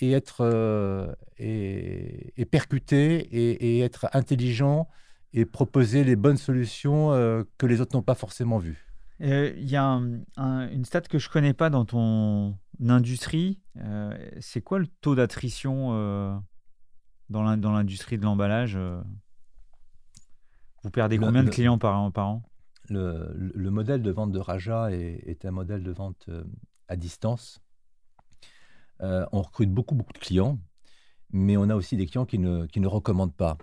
[0.00, 4.88] et être et, et, percuter et, être intelligent
[5.32, 7.10] et proposer les bonnes solutions
[7.58, 8.86] que les autres n'ont pas forcément vues.
[9.20, 12.56] Il y a une stat que je connais pas dans ton
[12.86, 13.60] industrie.
[14.40, 16.42] c'est quoi le taux d'attrition
[17.28, 18.78] dans l'industrie de l'emballage
[20.82, 22.42] Vous perdez combien de clients par an, par an?
[22.90, 26.44] Le, modèle de vente de Raja est, un modèle de vente euh,
[26.88, 27.60] à distance.
[29.00, 30.58] Euh, on recrute beaucoup, beaucoup de clients,
[31.30, 33.58] mais on a aussi des clients qui ne, recommandent pas.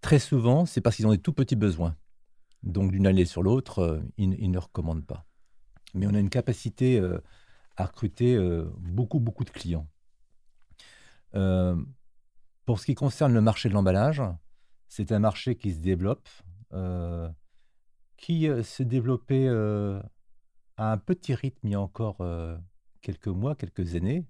[0.00, 1.96] Très souvent, c'est parce qu'ils ont des tout petits besoins.
[2.62, 5.26] Donc, d'une année sur l'autre, euh, ils, ne recommandent pas.
[5.94, 7.00] Mais on a une capacité
[7.76, 8.38] à recruter
[8.78, 9.88] beaucoup, beaucoup de clients.
[11.32, 14.22] pour ce qui concerne le marché de l'emballage,
[14.88, 16.28] c'est un marché qui se développe
[18.18, 22.18] qui s'est développé à un petit rythme il y a encore
[23.00, 24.26] quelques mois, quelques années.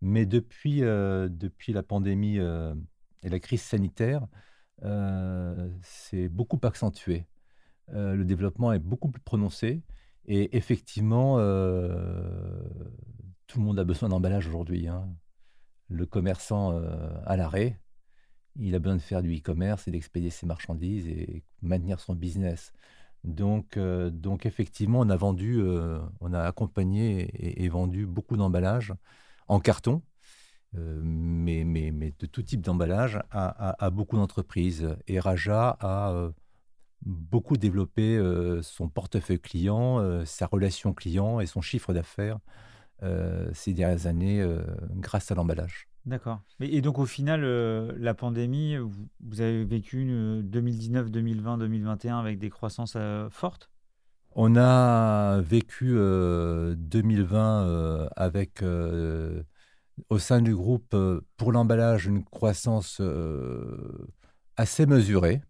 [0.00, 4.26] Mais depuis, depuis la pandémie et la crise sanitaire,
[5.82, 7.26] c'est beaucoup accentué.
[7.88, 9.82] le développement est beaucoup plus prononcé.
[10.26, 11.36] Et effectivement,
[13.46, 14.88] tout le monde a besoin d'emballage aujourd'hui.
[14.88, 15.08] Hein.
[15.88, 16.80] Le commerçant
[17.24, 17.80] à l'arrêt,
[18.58, 22.72] il a besoin de faire du e-commerce et d'expédier ses marchandises et maintenir son business.
[23.24, 28.94] Donc, euh, donc effectivement, on a vendu, euh, on a accompagné et, vendu beaucoup d'emballages
[29.48, 30.02] en carton,
[30.76, 34.96] euh, mais, mais, mais, de tout type d'emballage à, beaucoup d'entreprises.
[35.06, 36.30] Et Raja a
[37.02, 38.20] beaucoup développé
[38.62, 42.38] son portefeuille client, sa relation client et son chiffre d'affaires
[43.52, 44.44] ces dernières années
[44.96, 45.88] grâce à l'emballage.
[46.08, 46.40] D'accord.
[46.60, 50.06] Et donc au final, euh, la pandémie, vous, avez vécu
[50.42, 53.68] 2019, 2020, 2021 avec des croissances euh, fortes?
[54.34, 58.62] On a vécu 2020 euh, avec,
[60.10, 60.94] au sein du groupe,
[61.36, 63.00] pour l'emballage, une croissance
[64.56, 65.42] assez mesurée.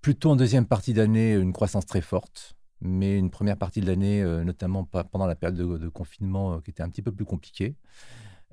[0.00, 4.24] plutôt en deuxième partie d'année, une croissance très forte mais une première partie de l'année,
[4.44, 7.76] notamment pendant la période de, de confinement, qui était un petit peu plus compliquée.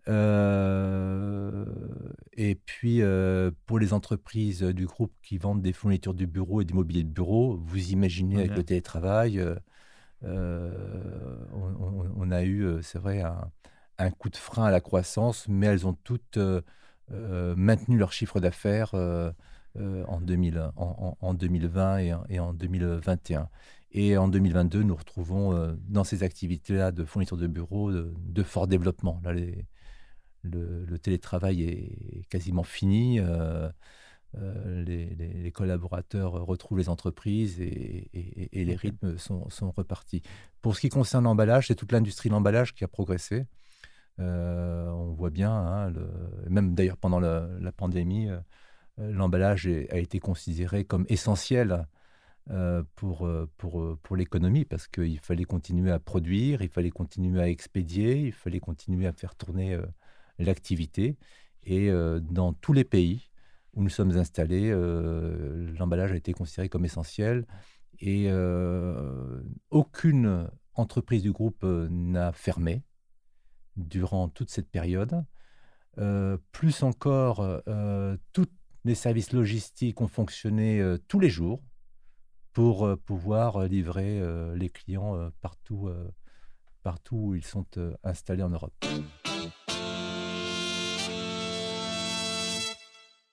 [0.10, 1.66] Euh,
[2.34, 6.66] et puis, euh, pour les entreprises du groupe qui vendent des fournitures du bureau et
[6.66, 9.44] du mobilier de bureau, vous imaginez avec le télétravail,
[10.24, 10.72] euh,
[11.54, 13.22] on, a eu, c'est vrai,
[13.98, 16.40] un, coup de frein à la croissance, mais elles ont toutes
[17.10, 23.50] maintenu leur chiffre d'affaires en, 2000, en, 2020 et, et, en 2021.
[23.92, 28.68] Et en 2022, nous retrouvons dans ces activités-là de fourniture de bureau de, de fort
[28.68, 29.20] développement.
[29.24, 29.66] Là, les,
[30.44, 33.20] le, télétravail est quasiment fini.
[33.20, 33.70] Euh,
[34.38, 38.10] euh, les, collaborateurs retrouvent les entreprises et,
[38.54, 40.22] les rythmes sont, repartis.
[40.62, 43.46] Pour ce qui concerne l'emballage, c'est toute l'industrie de l'emballage qui a progressé.
[44.20, 45.94] Euh, on voit bien, hein,
[46.50, 48.30] même d'ailleurs pendant la, pandémie,
[48.98, 51.88] l'emballage a été considéré comme essentiel
[52.96, 58.28] pour, pour, pour l'économie parce qu'il fallait continuer à produire, il fallait continuer à expédier,
[58.28, 59.80] il fallait continuer à faire tourner
[60.40, 61.18] l'activité.
[61.64, 63.30] Et euh, dans tous les pays
[63.74, 67.46] où nous sommes installés, euh, l'emballage a été considéré comme essentiel.
[68.00, 72.84] Et euh, aucune entreprise du groupe n'a fermé
[73.76, 75.26] durant toute cette période.
[76.54, 77.62] plus encore,
[78.32, 78.48] tous
[78.86, 81.62] les services logistiques ont fonctionné tous les jours
[82.54, 84.22] pour pouvoir livrer
[84.56, 85.90] les clients partout,
[86.84, 87.66] partout où ils sont
[88.04, 88.74] installés en Europe.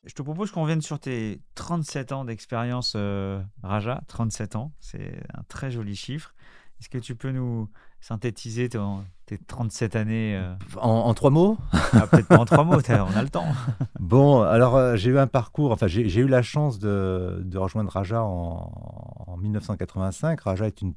[0.06, 4.02] Je te propose qu'on vienne sur tes 37 ans d'expérience, euh, Raja.
[4.06, 6.32] 37 ans, c'est un très joli chiffre.
[6.78, 7.68] Est-ce que tu peux nous
[8.00, 10.54] synthétiser tes 37 années euh?
[10.76, 11.58] en, trois mots?
[11.72, 13.46] Ah, Peut-être pas en trois mots, on a le temps.
[13.98, 18.22] bon, alors euh, j'ai eu un parcours, enfin j'ai eu la chance de, rejoindre Raja
[18.22, 20.40] en, 1985.
[20.40, 20.94] Raja est une,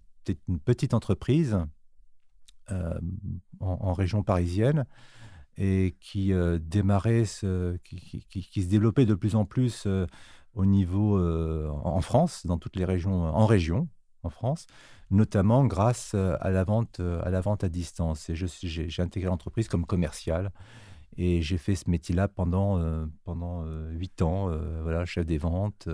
[0.47, 1.57] une petite entreprise
[3.59, 4.85] en, région parisienne
[5.59, 7.25] et qui euh, démarrait,
[7.83, 10.07] qui, se développait de plus en plus euh,
[10.55, 13.89] au niveau euh, en France, dans toutes les régions, en région,
[14.23, 14.67] en France,
[15.11, 18.29] notamment grâce à la vente à, la vente à distance.
[18.29, 20.51] Et j'ai intégré l'entreprise comme commercial
[21.17, 22.81] et j'ai fait ce métier-là pendant
[23.23, 24.49] pendant huit ans,
[24.81, 25.87] voilà, chef des ventes.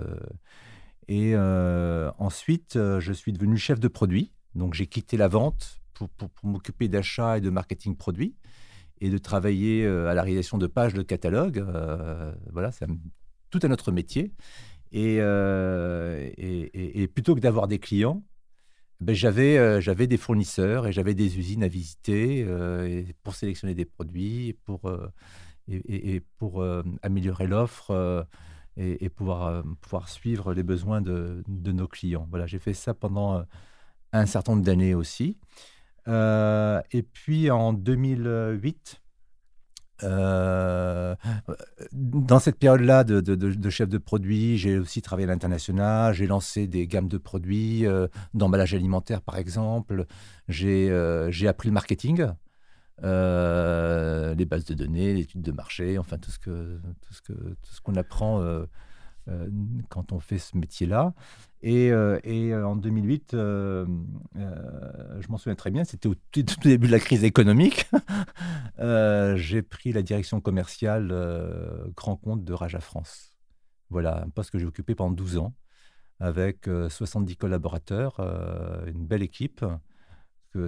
[1.08, 4.32] et ensuite, je suis devenu chef de produit.
[4.54, 8.34] Donc j'ai quitté la vente pour, pour m'occuper d'achat et de marketing produit
[9.00, 11.58] et de travailler euh, à la réalisation de pages de catalogue.
[11.58, 12.86] Euh, voilà, c'est
[13.50, 14.32] tout un autre métier.
[14.92, 18.22] Et, et, plutôt que d'avoir des clients,
[19.00, 22.46] ben, j'avais, des fournisseurs et j'avais des usines à visiter
[23.22, 24.90] pour sélectionner des produits, pour,
[27.02, 28.26] améliorer l'offre
[28.76, 32.26] et, pouvoir, pouvoir suivre les besoins de, de nos clients.
[32.30, 33.44] Voilà, j'ai fait ça pendant
[34.12, 35.36] un certain nombre d'années aussi.
[36.06, 39.00] Et puis en 2008,
[40.02, 41.14] euh,
[41.92, 46.14] dans cette période-là de, chef de produit, j'ai aussi travaillé à l'international.
[46.14, 50.06] J'ai lancé des gammes de produits euh, d'emballage alimentaire, par exemple.
[50.48, 52.26] J'ai euh, appris le marketing,
[53.02, 58.42] les bases de données, l'étude de marché, enfin tout ce que tout ce qu'on apprend
[59.88, 61.14] quand on fait ce métier-là.
[61.62, 63.86] Et, euh, euh, en 2008, euh,
[64.34, 67.90] je m'en souviens très bien, c'était au tout, début de la crise économique.
[69.36, 71.08] j'ai pris la direction commerciale
[71.96, 73.36] grand compte de Raja France.
[73.90, 75.54] Voilà, un poste que j'ai occupé pendant 12 ans,
[76.20, 78.20] avec 70 collaborateurs,
[78.86, 79.64] une belle équipe.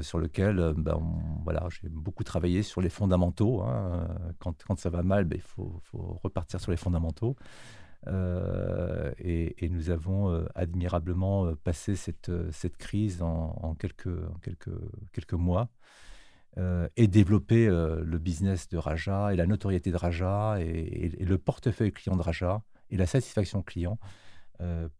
[0.01, 1.01] sur lequel ben,
[1.45, 3.63] voilà, j'ai beaucoup travaillé sur les fondamentaux.
[3.63, 4.09] Hein.
[4.39, 5.81] Quand, quand, ça va mal, ben, il faut,
[6.25, 7.37] repartir sur les fondamentaux.
[8.07, 12.31] Euh, et, nous avons euh, admirablement euh, passé cette,
[12.79, 15.69] crise en, quelques, mois
[16.97, 22.17] et développé le business de Raja et la notoriété de Raja et, le portefeuille client
[22.17, 23.99] de Raja et la satisfaction client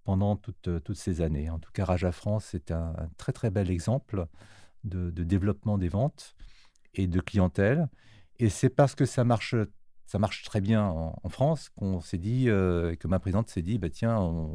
[0.05, 1.51] pendant toutes, ces années.
[1.51, 4.27] En tout cas, Raja France, c'est un, très très bel exemple
[4.85, 6.37] de, de, développement des ventes
[6.95, 7.89] et de clientèle.
[8.39, 9.57] Et c'est parce que ça marche
[10.09, 13.77] ça marche très bien en, France, qu'on s'est dit, euh, que ma présidente s'est dit,
[13.77, 14.49] bah, tiens,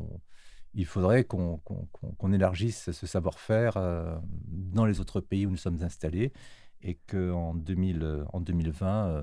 [0.73, 6.33] il faudrait qu'on élargisse ce savoir-faire euh, dans les autres pays où nous sommes installés
[6.81, 9.21] et qu'en en 2020, euh,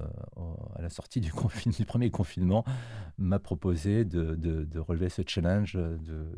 [0.76, 1.32] à la sortie du,
[1.66, 2.64] du premier confinement,
[3.18, 6.30] m'a proposé de, relever ce challenge de,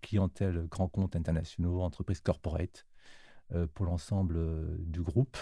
[0.00, 2.86] clientèle grand compte internationaux, entreprises corporate
[3.74, 4.40] pour l'ensemble
[4.80, 5.36] du groupe.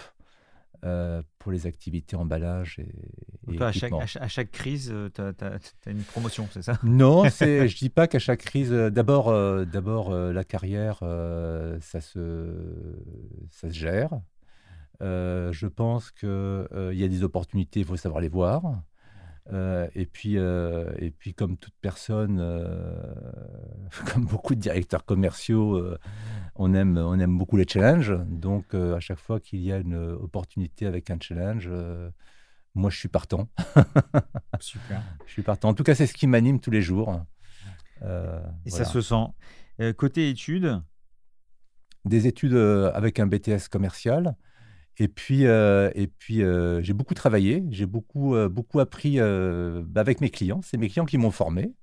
[0.83, 6.01] Euh, pour les activités emballage et, et à, chaque, à, chaque, crise, tu as, une
[6.01, 6.79] promotion, c'est ça?
[6.81, 10.97] Non, je ne dis pas qu'à chaque crise, euh, d'abord, euh, la carrière,
[11.81, 12.49] ça, se,
[13.51, 14.09] ça se gère.
[14.99, 16.27] je pense qu'il
[16.93, 18.63] y a des opportunités, il faut savoir les voir.
[19.51, 22.37] Et, puis, et puis, comme toute personne,
[24.13, 25.97] comme beaucoup de directeurs commerciaux,
[26.55, 28.13] on aime, on aime beaucoup les challenges.
[28.27, 32.09] Donc, euh, à chaque fois qu'il y a une opportunité avec un challenge, euh,
[32.75, 33.49] moi, je suis partant.
[34.59, 35.01] Super.
[35.25, 35.69] Je suis partant.
[35.69, 37.21] En tout cas, c'est ce qui m'anime tous les jours.
[38.03, 39.93] Euh, et ça se sent.
[39.97, 40.81] côté études?
[42.05, 44.35] Des études avec un BTS commercial.
[45.01, 46.43] Et puis, et puis
[46.81, 50.61] j'ai beaucoup travaillé, j'ai beaucoup, beaucoup appris avec mes clients.
[50.63, 51.73] C'est mes clients qui m'ont formé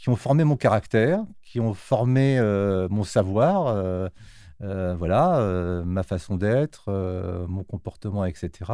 [0.00, 4.08] qui ont formé mon caractère, qui ont formé euh, mon savoir, euh,
[4.62, 6.90] euh, voilà, ma façon d'être,
[7.48, 8.72] mon comportement, etc.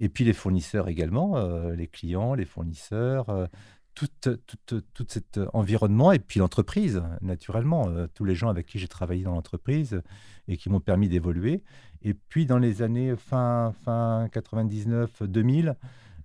[0.00, 3.48] Et puis les fournisseurs également, les clients, les fournisseurs,
[3.94, 8.88] tout, tout, tout, cet environnement, et puis l'entreprise, naturellement, tous les gens avec qui j'ai
[8.88, 10.02] travaillé dans l'entreprise
[10.48, 11.62] et qui m'ont permis d'évoluer.
[12.06, 15.74] Et puis dans les années fin, fin 99-2000,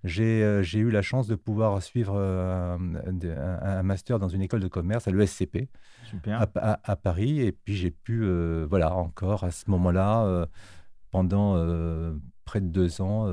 [0.04, 4.68] euh, j'ai eu la chance de pouvoir suivre euh, un, master dans une école de
[4.68, 5.68] commerce à l'ESCP
[6.24, 7.40] à, Paris.
[7.40, 10.46] Et puis j'ai pu, euh, voilà, encore à ce moment-là,
[11.10, 11.56] pendant
[12.44, 13.26] près de deux ans,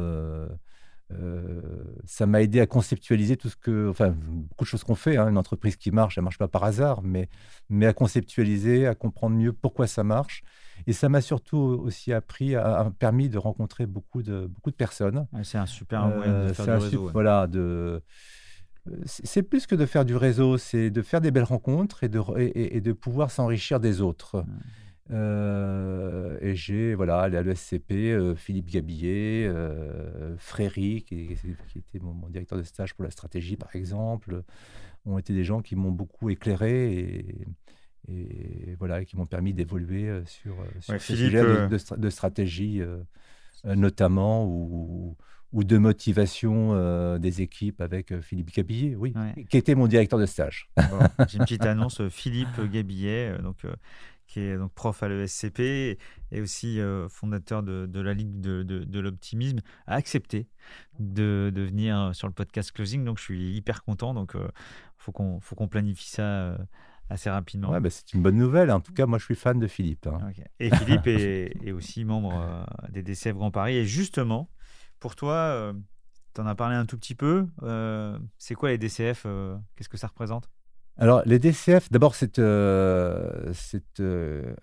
[2.05, 5.17] ça m'a aidé à conceptualiser tout ce que, enfin, beaucoup de choses qu'on fait.
[5.17, 5.29] Hein.
[5.29, 7.29] une entreprise qui marche, elle marche pas par hasard, mais,
[7.69, 10.43] mais à conceptualiser, à comprendre mieux pourquoi ça marche
[10.87, 15.27] et ça m'a surtout aussi appris, a, permis de rencontrer beaucoup de, beaucoup de personnes.
[15.43, 17.09] c'est un super moyen de euh, faire du réseau.
[17.11, 18.01] Voilà, de,
[19.05, 22.21] c'est plus que de faire du réseau, c'est de faire des belles rencontres et de,
[22.37, 24.43] et, de pouvoir s'enrichir des autres.
[25.11, 29.51] Euh, et j'ai, voilà, à l'ESCP, euh, Philippe Gabillet,
[30.37, 31.35] Fréry, qui,
[31.67, 34.43] qui était mon, mon, directeur de stage pour la stratégie, par exemple,
[35.05, 37.47] ont été des gens qui m'ont beaucoup éclairé et,
[38.07, 42.09] et voilà, qui m'ont permis d'évoluer euh, sur, euh, sur ces sujets de, euh, de,
[42.09, 42.81] stratégie,
[43.63, 45.15] notamment, ou,
[45.51, 49.13] ou, de motivation des équipes avec Philippe Gabillet, oui,
[49.49, 50.69] qui était mon directeur de stage.
[51.27, 53.65] J'ai une petite annonce, Philippe Gabillet, donc,
[54.27, 55.97] qui est donc prof à l'ESCP
[56.31, 56.79] et aussi
[57.09, 60.47] fondateur de, de, la Ligue de, de l'Optimisme, a accepté
[60.99, 63.03] de, de, venir sur le podcast Closing.
[63.03, 64.13] Donc je suis hyper content.
[64.13, 64.41] Donc il
[64.97, 66.57] faut qu'on planifie ça
[67.09, 67.71] assez rapidement.
[67.71, 68.71] Ouais, bah, c'est une bonne nouvelle.
[68.71, 70.07] En tout cas, moi, je suis fan de Philippe.
[70.07, 70.31] Hein.
[70.59, 73.77] Et Philippe est, aussi membre euh, des DCF Grand Paris.
[73.77, 74.49] Et justement,
[74.99, 75.73] pour toi, euh,
[76.33, 77.47] tu en as parlé un tout petit peu.
[77.63, 79.25] Euh, c'est quoi les DCF
[79.75, 80.49] Qu'est-ce que ça représente?
[80.97, 83.53] Alors, les DCF, d'abord, c'est euh,
[84.01, 84.53] euh,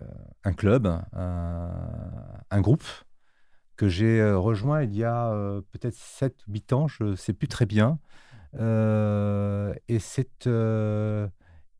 [0.43, 2.83] un club, un, groupe
[3.75, 7.47] que j'ai euh, rejoint il y a euh, peut-être 7-8 ans, je ne sais plus
[7.47, 7.99] très bien.
[8.59, 11.27] Euh, et c'est euh,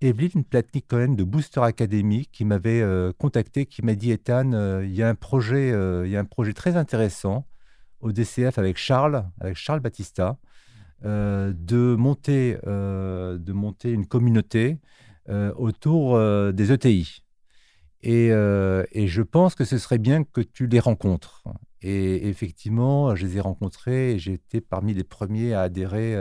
[0.02, 4.94] Evelyne Platnik-Cohen de Booster Academy qui m'avait euh, contacté, qui m'a dit Ethan, euh, il
[4.94, 7.48] y a un projet, euh, y a un projet très intéressant
[8.00, 10.38] au DCF avec Charles, avec Charles Battista,
[11.04, 14.78] de monter, de monter une communauté
[15.28, 16.20] autour
[16.54, 17.24] des ETI.
[18.04, 21.44] Et, et je pense que ce serait bien que tu les rencontres.
[21.82, 26.16] Et effectivement, je les ai rencontrés et j'ai été parmi les premiers à adhérer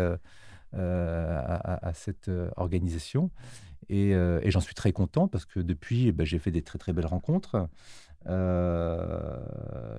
[0.79, 3.31] à, à- cette euh, organisation.
[3.89, 6.63] Et, euh, et j'en suis très content parce que depuis, eh ben, j'ai fait des
[6.63, 7.69] très très belles rencontres.
[8.27, 9.39] Euh,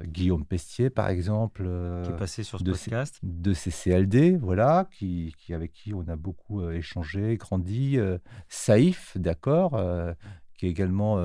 [0.04, 3.20] Guillaume Pestier, par exemple, euh, qui est passé sur ce de podcast.
[3.24, 7.98] de CCLD, voilà, qui, qui- avec qui on a beaucoup euh, échangé, grandi.
[7.98, 8.18] Euh,
[8.50, 10.14] Saïf, d'accord, euh,
[10.58, 11.18] qui est également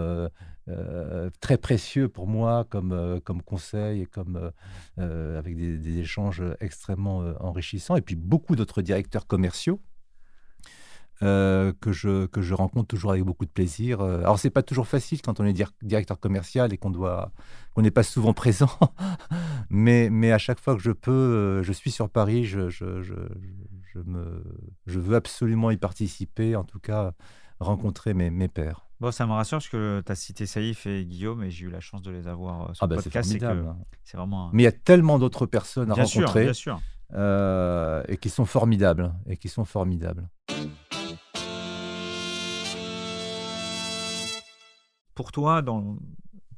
[0.69, 4.53] euh, très précieux pour moi comme, euh, comme conseil et comme,
[4.99, 7.97] euh, avec des, échanges extrêmement enrichissants.
[7.97, 9.81] Et puis beaucoup d'autres directeurs commerciaux.
[11.21, 14.01] que, je, que je rencontre toujours avec beaucoup de plaisir.
[14.01, 17.31] Alors, c'est pas toujours facile quand on est dir- directeur commercial et qu'on doit
[17.77, 18.71] n'est pas souvent présent.
[19.71, 23.15] mais, mais à chaque fois que je peux, je suis sur Paris, je, je, je,
[23.93, 24.43] je, me,
[24.87, 27.13] je veux absolument y participer, en tout cas
[27.61, 28.89] rencontrer mes, mes pairs.
[29.03, 31.71] Bon, ça me rassure parce que tu as cité Saïf et Guillaume et j'ai eu
[31.71, 33.29] la chance de les avoir euh, sur Ah le bah podcast.
[33.33, 33.77] C'est que formidable.
[34.05, 34.47] c'est vraiment.
[34.47, 36.81] un- Mais il y a tellement d'autres personnes à bien sûr, rencontrer bien sûr.
[37.15, 39.13] euh, et qui sont formidables.
[39.27, 40.29] Et qui sont formidables.
[45.17, 45.97] Pour toi, dans,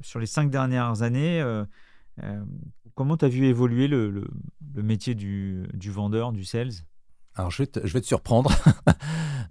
[0.03, 1.65] sur les cinq dernières années, euh,
[2.23, 2.45] euh,
[2.95, 4.29] comment tu as vu évoluer le, le-
[4.75, 6.73] le métier du, du vendeur, du sales?
[7.37, 8.51] Alors, je vais te, surprendre.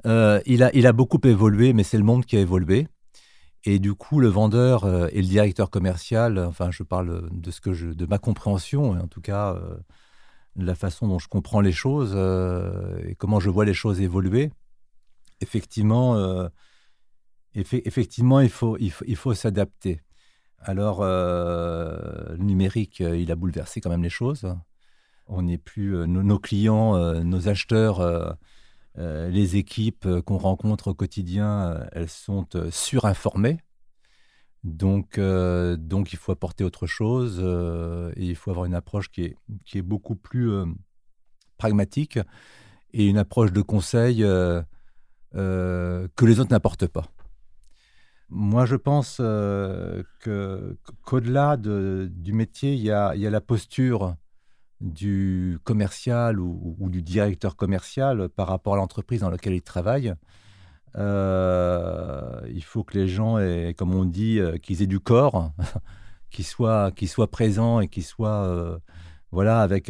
[0.06, 2.90] Euh, il, a, beaucoup évolué, mais c'est le monde qui a évolué.
[3.64, 7.62] Et du coup, le vendeur euh, et le directeur commercial, enfin, je parle de, ce
[7.62, 9.78] que de ma compréhension, en tout cas, euh,
[10.58, 14.52] la façon dont je comprends les choses euh, et comment je vois les choses évoluer.
[15.40, 16.18] Effectivement,
[17.56, 20.02] effe- effectivement il faut, il faut, il faut s'adapter.
[20.60, 24.54] Alors, le numérique, il a bouleversé quand même les choses.
[25.28, 30.94] On n'est plus euh, nos, clients, euh, nos acheteurs, euh, les équipes qu'on rencontre au
[30.94, 33.60] quotidien, elles sont surinformées.
[34.64, 37.40] Donc, donc, il faut apporter autre chose
[38.16, 40.52] et il faut avoir une approche qui est, qui est beaucoup plus
[41.58, 42.20] pragmatique
[42.94, 44.66] et une approche de conseil que
[46.22, 47.08] les autres n'apportent pas.
[48.30, 53.42] Moi, je pense que- qu'au-delà de- du métier, il y a, il y a la
[53.42, 54.16] posture
[54.84, 60.14] du commercial ou, du directeur commercial par rapport à l'entreprise dans laquelle il travaille.
[60.98, 65.52] Euh, il faut que les gens, aient, comme on dit, euh, qu'ils aient du corps,
[66.30, 66.92] qu'ils soient,
[67.32, 68.78] présents et qu'ils soient euh,
[69.32, 69.90] voilà, avec,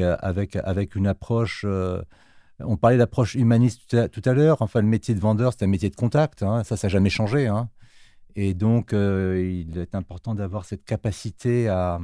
[0.95, 1.65] une approche.
[2.59, 4.61] on parlait d'approche humaniste tout à, l'heure.
[4.61, 6.43] Enfin, le métier de vendeur, c'est un métier de contact.
[6.43, 6.63] hein.
[6.63, 7.47] Ça, ça n'a jamais changé.
[7.47, 7.69] hein.
[8.35, 11.99] Et donc, il est important d'avoir cette capacité à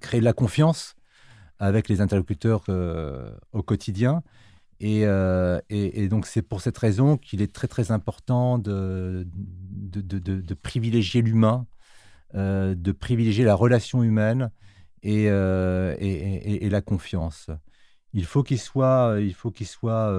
[0.00, 0.96] créer de la confiance
[1.64, 4.22] avec les interlocuteurs euh, au quotidien.
[4.80, 10.54] Et, euh, et- donc, c'est pour cette raison qu'il est très, très important de, de,
[10.54, 11.66] privilégier l'humain,
[12.34, 14.50] euh, de privilégier la relation humaine
[15.02, 17.50] et, et- la confiance.
[18.12, 20.12] Il faut qu'il soit, il faut qu'il soit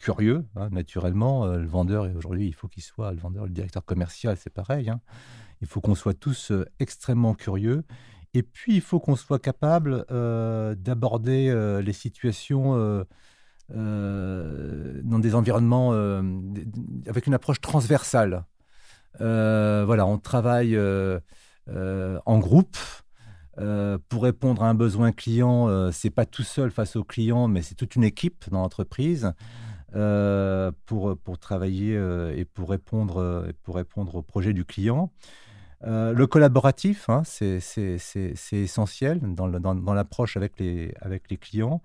[0.00, 1.46] curieux, hein, naturellement.
[1.46, 4.90] Le vendeur, aujourd'hui, il faut qu'il soit, le vendeur, le directeur commercial, c'est pareil.
[4.90, 5.00] hein.
[5.60, 7.84] Il faut qu'on soit tous extrêmement curieux.
[8.34, 12.74] Et puis, il faut qu'on soit capable euh, d'aborder euh, les situations
[13.72, 15.92] euh, dans des environnements
[17.06, 18.44] avec une approche transversale.
[19.20, 20.78] Voilà, on travaille
[21.66, 22.76] en groupe.
[24.08, 27.76] Pour répondre à un besoin client, c'est pas tout seul face au client, mais c'est
[27.76, 29.32] toute une équipe dans l'entreprise
[29.92, 31.94] pour, pour travailler
[32.36, 35.10] et pour répondre, pour répondre au projet du client.
[35.86, 37.60] Euh, le collaboratif, hein, c'est
[38.52, 40.94] essentiel dans l'approche avec les,
[41.40, 41.82] clients.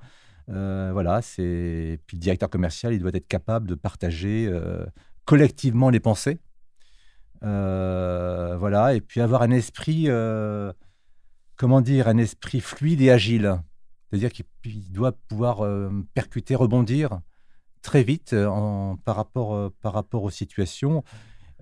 [0.49, 4.85] Euh, voilà, c'est puis le directeur commercial, il doit être capable de partager euh,
[5.25, 6.39] collectivement les pensées.
[7.41, 10.07] Voilà, et puis avoir un esprit,
[11.57, 13.59] comment dire, un esprit fluide et agile.
[14.09, 15.61] C'est-à-dire qu'il il doit pouvoir
[16.13, 17.19] percuter, rebondir
[17.81, 18.35] très vite
[19.05, 21.03] par rapport aux situations.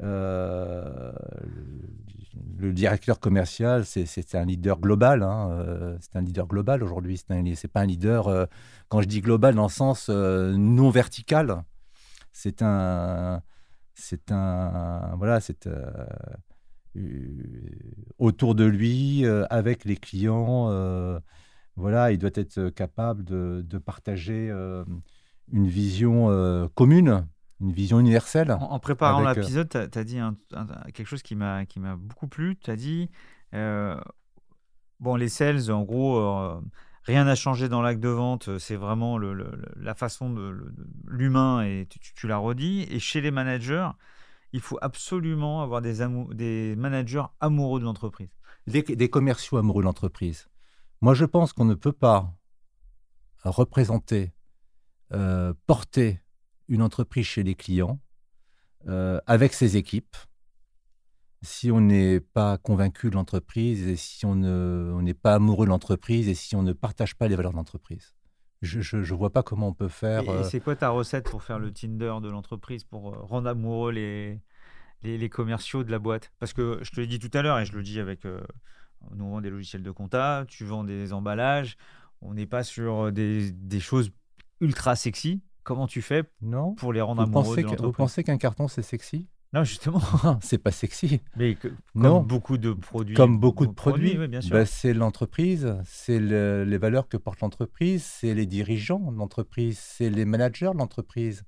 [0.03, 1.11] Euh,
[2.59, 5.23] le, directeur commercial, c'est- un leader global.
[5.23, 7.17] hein, euh, c'est un leader global aujourd'hui.
[7.17, 8.45] C'est un- c'est pas un leader, euh,
[8.89, 11.63] quand je dis global, dans le sens non vertical.
[12.31, 13.41] C'est un,
[13.95, 15.67] c'est un, voilà, c'est
[18.17, 20.69] autour de lui, avec les clients.
[21.75, 24.49] voilà, il doit être capable de partager
[25.51, 27.27] une vision commune
[27.59, 28.51] une vision universelle.
[28.51, 30.19] En, préparant euh, l'épisode, tu as, dit
[30.93, 31.65] quelque chose qui m'a
[31.97, 32.57] beaucoup plu.
[32.57, 33.09] Tu as dit,
[33.53, 33.99] euh,
[34.99, 36.59] bon, les sales, en gros, euh,
[37.03, 39.33] rien n'a changé dans l'acte de vente, c'est vraiment le,
[39.75, 40.71] la façon de,
[41.07, 42.85] l'humain, et tu, l'as redit.
[42.89, 43.89] Et chez les managers,
[44.53, 48.29] il faut absolument avoir des, des managers amoureux de l'entreprise.
[48.67, 50.47] Des, des commerciaux amoureux de l'entreprise.
[51.01, 52.33] Moi, je pense qu'on ne peut pas
[53.43, 54.33] représenter,
[55.65, 56.21] porter
[56.67, 57.99] une entreprise chez les clients
[58.87, 60.15] euh, avec ses équipes.
[61.41, 66.27] Si on n'est pas convaincu de l'entreprise et si on n'est pas amoureux de l'entreprise
[66.27, 68.15] et si on ne partage pas les valeurs de l'entreprise.
[68.63, 70.23] Je ne vois pas comment on peut faire.
[70.23, 73.47] Et, euh, c'est quoi ta recette pour faire le Tinder de l'entreprise, pour euh, rendre
[73.49, 74.41] amoureux les,
[75.03, 76.31] les, commerciaux de la boîte?
[76.39, 78.25] Parce que je te l'ai dit tout à l'heure et je le dis avec.
[78.25, 81.77] nous, vend des logiciels de compta, tu vends des emballages.
[82.21, 84.11] On n'est pas sur des, des choses
[84.59, 85.41] ultra sexy.
[85.67, 86.75] Comment tu fais non.
[86.75, 89.27] pour les rendre vous amoureux Vous pensez qu'un carton, c'est sexy?
[89.51, 89.99] Non, justement.
[90.41, 91.19] c'est pas sexy.
[91.35, 92.21] Mais comme non.
[92.21, 93.15] beaucoup de produits.
[93.15, 94.53] Comme beaucoup de produits, bien sûr.
[94.53, 100.09] Ben, c'est l'entreprise, c'est les valeurs que porte l'entreprise, c'est les dirigeants de l'entreprise, c'est
[100.09, 101.43] les managers de l'entreprise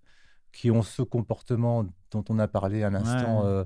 [0.51, 3.63] qui ont ce comportement dont on a parlé un instant euh,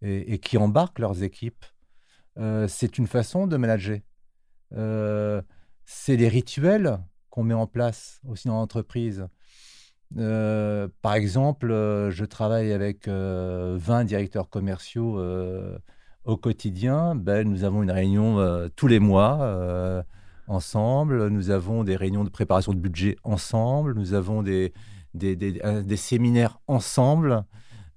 [0.00, 1.64] et, qui embarquent leurs équipes.
[2.38, 3.98] Euh, c'est une façon de manager.
[4.74, 5.42] Euh,
[5.86, 9.26] c'est les rituels qu'on met en place aussi dans l'entreprise.
[10.16, 15.20] Euh, par exemple, euh, je travaille avec 20 euh, directeurs commerciaux
[16.24, 17.14] au quotidien.
[17.14, 20.04] Ben, nous avons une réunion tous les mois
[20.46, 21.28] ensemble.
[21.28, 23.94] Nous avons des réunions de préparation de budget ensemble.
[23.94, 24.72] Nous avons des
[25.96, 27.44] séminaires ensemble.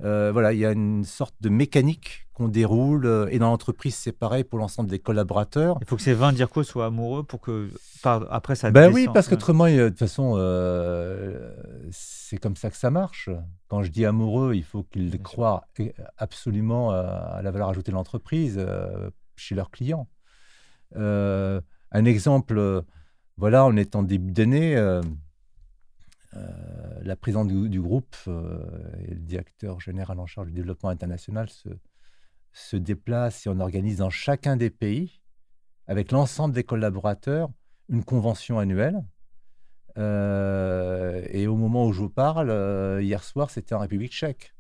[0.02, 3.06] Voilà, il y a une sorte de mécanique qu'on déroule.
[3.06, 5.78] Euh, et dans l'entreprise, c'est pareil pour l'ensemble des collaborateurs.
[5.82, 7.70] Il faut que ces 20 DIRCO soient amoureux pour que
[8.04, 11.54] après ça Ben oui, parce qu'autrement, de toute façon, euh,
[11.92, 13.30] c'est comme ça que ça marche.
[13.68, 15.68] Quand je dis amoureux, il faut qu'ils croient
[16.18, 18.64] absolument à la valeur ajoutée de l'entreprise
[19.36, 20.08] chez leurs clients.
[20.96, 22.84] Euh, un exemple,
[23.38, 24.76] voilà, on est en début d'année.
[26.34, 31.70] La présidente du, groupe et le directeur général en charge du développement international se,
[32.54, 35.22] se déplace et on organise dans chacun des pays,
[35.88, 37.50] avec l'ensemble des collaborateurs,
[37.90, 39.04] une convention annuelle.
[39.98, 44.54] Euh, et au moment où je vous parle, euh, hier soir, c'était en République tchèque.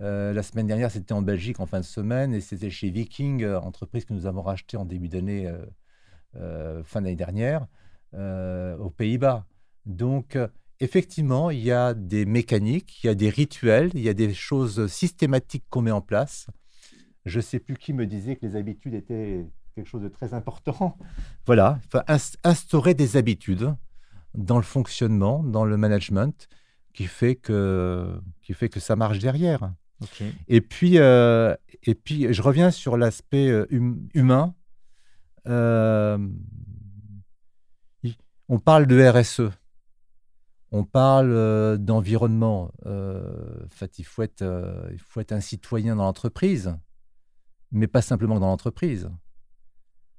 [0.00, 3.44] Euh, la semaine dernière, c'était en Belgique en fin de semaine et c'était chez Viking,
[3.46, 5.52] entreprise que nous avons rachetée en début d'année,
[6.84, 7.66] fin d'année dernière,
[8.14, 9.46] aux Pays-Bas.
[9.84, 10.38] Donc,
[10.82, 14.34] effectivement, il y a des mécaniques, il y a des rituels, il y a des
[14.34, 16.48] choses systématiques qu'on met en place
[17.24, 20.34] je ne sais plus qui me disait que les habitudes étaient quelque chose de très
[20.34, 20.96] important.
[21.46, 21.80] Voilà,
[22.44, 23.74] instaurer des habitudes
[24.34, 26.48] dans le fonctionnement, dans le management,
[26.92, 29.72] qui fait que, qui fait que ça marche derrière.
[30.48, 31.54] Et, puis, euh,
[31.84, 34.54] et puis, je reviens sur l'aspect euh, hum, humain.
[35.48, 36.18] Euh,
[38.48, 39.50] on parle de RSE.
[40.72, 42.72] On parle d'environnement.
[42.84, 44.42] il, faut être,
[44.90, 46.74] il faut être un citoyen dans l'entreprise
[47.72, 49.10] mais pas simplement dans l'entreprise.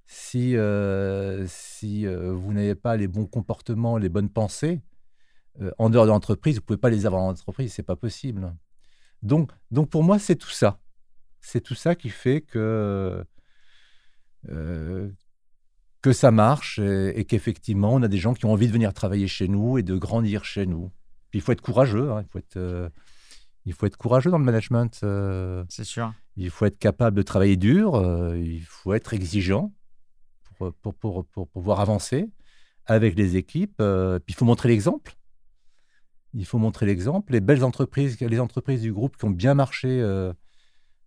[0.06, 4.82] Si, euh, si euh, vous n'avez pas les bons comportements, les bonnes pensées,
[5.62, 7.96] euh, en dehors de l'entreprise, vous ne pouvez pas les avoir dans l'entreprise, c'est pas
[7.96, 8.54] possible.
[9.22, 10.80] Donc, donc pour moi, c'est tout ça.
[11.40, 13.24] C'est tout ça qui fait que,
[16.04, 19.28] que ça marche et, qu'effectivement, on a des gens qui ont envie de venir travailler
[19.28, 20.92] chez nous et de grandir chez nous.
[21.32, 22.92] Puis il faut être courageux, hein, il faut être
[23.66, 25.00] il faut être courageux dans le management.
[25.04, 26.14] Euh, c'est sûr.
[26.36, 29.72] Il faut être capable de travailler dur, euh, il faut être exigeant
[30.58, 32.30] pour, pour, pour, pouvoir avancer
[32.86, 33.80] avec les équipes.
[33.80, 35.16] Euh, puis il faut montrer l'exemple.
[36.34, 37.32] Il faut montrer l'exemple.
[37.32, 40.02] Les belles entreprises, les entreprises du groupe qui ont bien marché,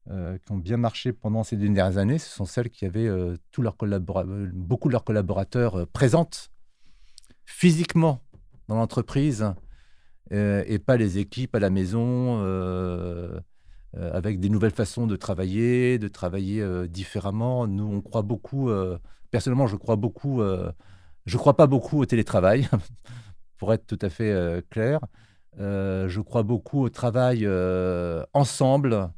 [0.07, 3.11] qui ont bien marché pendant ces dernières années, ce sont celles qui avaient
[3.51, 6.51] tous leurs beaucoup de leurs collaborateurs présentes
[7.45, 8.21] physiquement
[8.69, 9.53] dans l'entreprise
[10.33, 13.39] euh, et pas les équipes à la maison euh,
[13.97, 17.67] euh, avec des nouvelles façons de travailler, de travailler différemment.
[17.67, 18.71] Nous, on croit beaucoup,
[19.31, 20.43] personnellement, je crois beaucoup,
[21.27, 22.69] je crois pas beaucoup au télétravail,
[23.57, 25.01] pour être tout à fait clair.
[25.59, 27.49] je crois beaucoup au travail
[28.35, 29.11] ensemble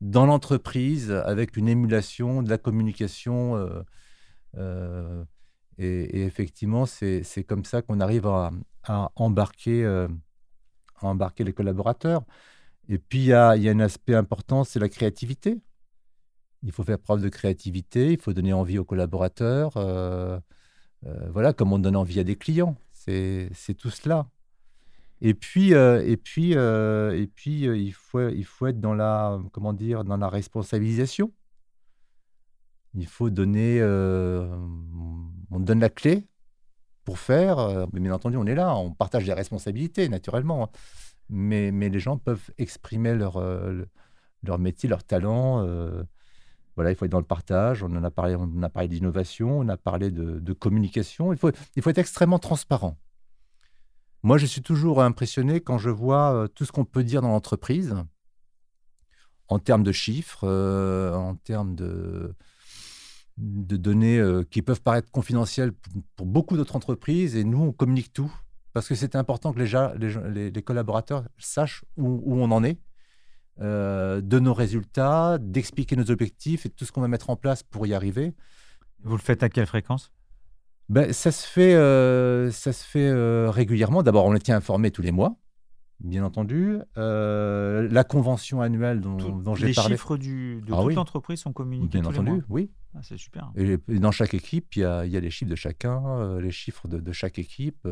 [0.00, 3.84] dans l'entreprise avec une émulation, de la communication.
[5.78, 8.50] Et, effectivement, c'est comme ça qu'on arrive à,
[9.16, 12.22] embarquer à embarquer les collaborateurs.
[12.88, 15.58] Et puis, il y a, y a un aspect important, c'est la créativité.
[16.62, 19.76] Il faut faire preuve de créativité, il faut donner envie aux collaborateurs.
[19.76, 20.38] Euh,
[21.06, 22.76] euh, voilà, comme on donne envie à des clients.
[22.92, 24.26] C'est tout cela.
[25.20, 29.72] Et puis, euh, et puis, et puis il, faut, il faut être dans la, comment
[29.72, 31.32] dire, dans la responsabilisation.
[32.94, 36.26] Il faut donner, on donne la clé
[37.04, 37.86] pour faire.
[37.92, 40.70] Mais bien entendu, on est là, on partage les responsabilités, naturellement.
[41.28, 43.38] Mais, mais les gens peuvent exprimer leur,
[44.42, 45.66] leur métier, leur talent
[46.76, 47.82] voilà, il faut être dans le partage.
[47.82, 51.32] On en a parlé, on a parlé d'innovation, on a parlé de, communication.
[51.32, 52.98] Il faut, il faut être extrêmement transparent.
[54.26, 57.28] Moi, je suis toujours impressionné quand je vois euh, tout ce qu'on peut dire dans
[57.28, 57.94] l'entreprise
[59.46, 62.34] en termes de chiffres, euh, en termes de,
[63.36, 65.70] données euh, qui peuvent paraître confidentielles
[66.16, 67.36] pour, beaucoup d'autres entreprises.
[67.36, 68.34] Et nous, on communique tout
[68.72, 72.80] parce que c'est important que les, collaborateurs sachent où, on en est
[73.60, 77.86] de nos résultats, d'expliquer nos objectifs et tout ce qu'on va mettre en place pour
[77.86, 78.34] y arriver.
[79.04, 80.10] Vous le faites à quelle fréquence?
[80.88, 84.02] Ben, Ça se fait, euh, ça se fait euh, régulièrement.
[84.02, 85.36] D'abord, on les tient informés tous les mois,
[86.00, 86.78] bien entendu.
[86.96, 89.18] la convention annuelle dont,
[89.54, 89.90] j'ai parlé.
[89.90, 92.44] Les chiffres du, de ah toute l'entreprise sont communiqués Bien tous entendu, les mois.
[92.48, 92.70] oui.
[92.94, 93.52] Ah, c'est super.
[93.56, 96.88] Et, dans chaque équipe, il y a, y a, les chiffres de chacun, les chiffres
[96.88, 97.86] de, de chaque équipe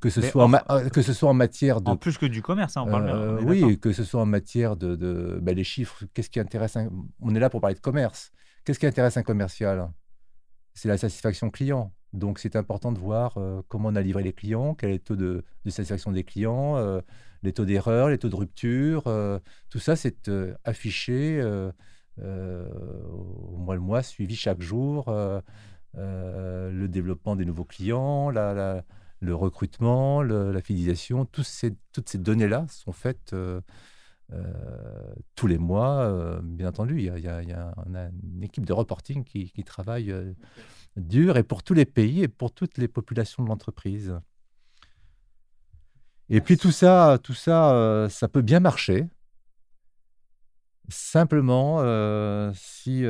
[0.00, 1.90] que ce, soit en, euh, que ce soit en matière de...
[1.90, 4.76] En plus que du commerce, hein, on parle euh, Oui, que ce soit en matière
[4.76, 4.94] de...
[4.94, 6.76] de ben, les chiffres, qu'est-ce qui intéresse...
[7.20, 8.32] On est là pour parler de commerce.
[8.64, 9.90] Qu'est-ce qui intéresse un commercial?
[10.76, 11.92] C'est la satisfaction client.
[12.12, 14.98] Donc c'est important de voir euh, comment on a livré les clients, quel est le
[15.00, 16.76] taux de, satisfaction des clients,
[17.42, 19.04] les taux d'erreur, les taux de rupture.
[19.70, 20.30] tout ça, c'est
[20.64, 21.42] affiché
[22.18, 25.12] au mois le mois, suivi chaque jour.
[25.94, 33.34] le développement des nouveaux clients, le recrutement, la fidélisation, toutes ces données-là sont faites
[34.32, 36.00] euh, euh, tous les mois.
[36.00, 40.14] Euh, bien entendu, il y a, on a une équipe de reporting qui, travaille
[40.96, 44.18] dur et pour tous les pays et pour toutes les populations de l'entreprise.
[46.28, 49.06] Et puis tout ça, tout ça, ça peut bien marcher.
[50.88, 51.82] Simplement,
[52.54, 53.04] si,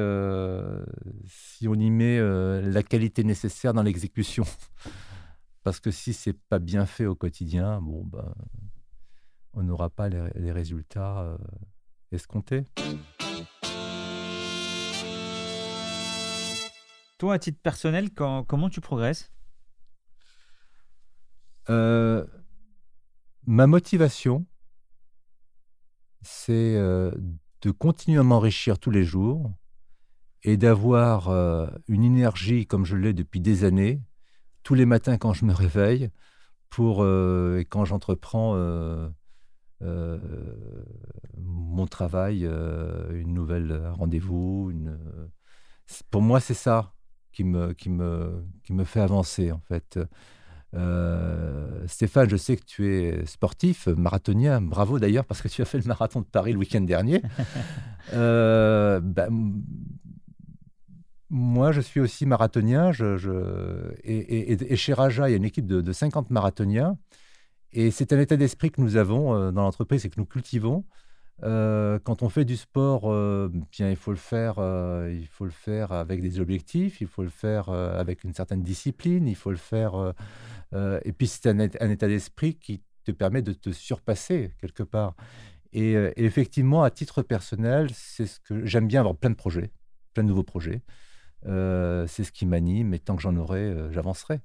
[1.27, 2.21] si on y met
[2.63, 4.45] la qualité nécessaire dans l'exécution.
[5.63, 8.33] Parce que si c'est pas bien fait au quotidien, bon, ben,
[9.57, 11.39] on n'aura pas les, résultats euh,
[12.13, 12.65] escomptés.
[17.19, 19.33] Toi, à titre personnel, comment tu progresses?
[21.71, 22.25] Euh,
[23.47, 24.45] Ma motivation,
[26.21, 27.11] c'est euh,
[27.63, 29.51] de continuer à m'enrichir tous les jours
[30.43, 31.31] et d'avoir
[31.89, 34.01] une énergie comme je l'ai depuis des années
[34.63, 36.11] tous les matins quand je me réveille
[36.69, 38.55] pour, et quand j'entreprends
[39.81, 44.71] mon travail, une nouvelle rendez-vous.
[44.71, 44.99] Une...
[46.11, 46.93] Pour moi, c'est ça
[47.33, 49.99] qui me, qui, me, qui me fait avancer, en fait.
[51.87, 54.61] Stéphane, je sais que tu es sportif, marathonien.
[54.61, 57.23] Bravo d'ailleurs, parce que tu as fait le marathon de Paris le week-end dernier.
[58.13, 59.29] bah,
[61.31, 62.93] moi, je suis aussi marathonien.
[62.93, 66.99] Je, Et, chez Raja, il y a une équipe de, 50 marathoniens.
[67.79, 70.87] Et c'est un état d'esprit que nous avons euh, dans l'entreprise et que nous cultivons.
[71.43, 74.55] Euh, quand on fait du sport, euh, bien, il faut le faire.
[75.11, 77.03] il faut le faire avec des objectifs.
[77.03, 79.29] Il faut le faire avec une certaine discipline.
[79.29, 80.15] Il faut le faire.
[80.73, 85.15] et puis c'est un, état d'esprit qui te permet de te surpasser quelque part.
[85.75, 89.71] Et, et effectivement, à titre personnel, c'est ce que j'aime bien avoir plein de projets,
[90.15, 90.81] plein de nouveaux projets.
[91.45, 94.41] C'est ce qui m'anime et tant que j'en aurai, j'avancerai.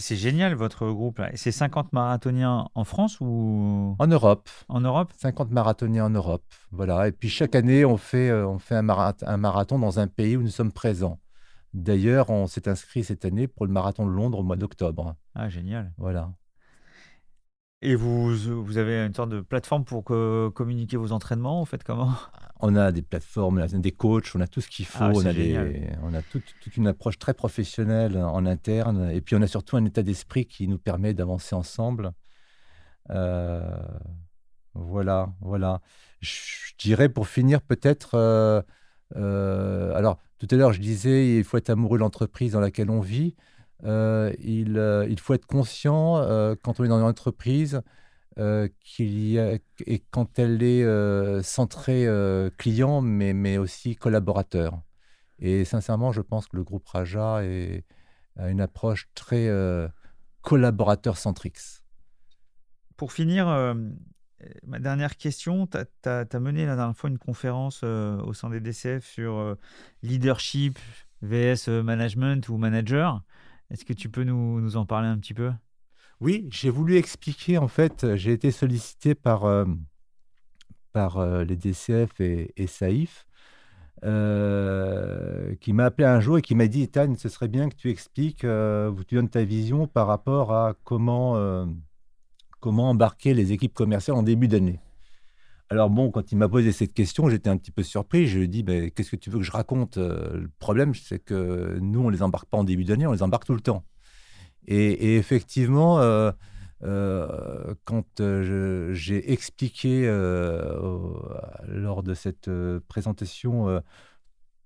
[0.00, 1.20] C'est génial votre groupe.
[1.34, 3.96] C'est 50 marathoniens en France ou?
[3.98, 4.48] En Europe.
[4.68, 5.12] En Europe?
[5.16, 6.44] 50 marathoniens en Europe.
[6.72, 7.08] Voilà.
[7.08, 10.42] Et puis chaque année, on fait, euh, on fait un, marathon, dans un pays où
[10.42, 11.20] nous sommes présents.
[11.72, 15.14] D'ailleurs, on s'est inscrit cette année pour le marathon de Londres au mois d'octobre.
[15.34, 15.92] Ah, génial.
[15.98, 16.32] Voilà.
[17.84, 22.14] Et vous, vous avez une sorte de plateforme pour communiquer vos entraînements Vous faites comment?
[22.60, 25.04] On a des plateformes, on a des coachs, on a tout ce qu'il faut.
[25.04, 25.32] Ah on, a
[26.02, 26.44] on, a toute,
[26.78, 29.10] une approche très professionnelle en interne.
[29.10, 32.12] Et puis, on a surtout un état d'esprit qui nous permet d'avancer ensemble.
[33.10, 33.60] Euh,
[34.72, 35.82] voilà, voilà.
[36.20, 38.14] Je, dirais pour finir, peut-être.
[38.14, 38.62] Euh,
[39.16, 42.88] euh, alors, tout à l'heure, je disais, il faut être amoureux de l'entreprise dans laquelle
[42.88, 43.36] on vit.
[43.84, 46.14] Il, il, faut être conscient,
[46.62, 47.82] quand on est dans une entreprise,
[48.36, 54.82] euh, qu'il y et quand elle est euh, centrée euh, client, mais, aussi collaborateur.
[55.38, 59.48] Et sincèrement, je pense que le groupe Raja a une approche très
[60.42, 61.82] collaborateur-centrix.
[62.96, 63.46] pour finir,
[64.66, 65.78] ma dernière question, tu
[66.08, 69.56] as, mené la dernière fois une conférence au sein des DCF sur
[70.02, 70.78] leadership
[71.22, 73.22] VS management ou manager.
[73.70, 75.52] Est-ce que tu peux nous, en parler un petit peu?
[76.20, 79.46] Oui, j'ai voulu expliquer, en fait, j'ai été sollicité par,
[80.92, 83.26] par les DCF et, et Saïf
[84.04, 87.74] euh, qui m'a appelé un jour et qui m'a dit Ethan, ce serait bien que
[87.74, 91.64] tu expliques, euh, tu donnes ta vision par rapport à comment, euh,
[92.60, 94.78] comment embarquer les équipes commerciales en début d'année.
[95.70, 98.26] Alors bon, quand il m'a posé cette question, j'étais un petit peu surpris.
[98.26, 101.18] Je lui ai dit, ben, qu'est-ce que tu veux que je raconte Le problème, c'est
[101.18, 103.84] que nous, on les embarque pas en début d'année, on les embarque tout le temps.
[104.66, 106.00] Et, effectivement,
[106.84, 110.78] euh, quand euh, j'ai expliqué euh,
[111.66, 112.50] lors de cette
[112.88, 113.80] présentation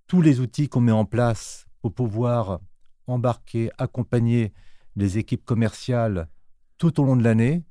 [0.06, 2.60] tous les outils qu'on met en place pour pouvoir
[3.06, 4.52] embarquer, accompagner
[4.96, 6.28] les équipes commerciales
[6.76, 7.64] tout au long de l'année,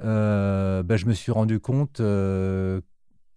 [0.00, 2.82] ben, je me suis rendu compte que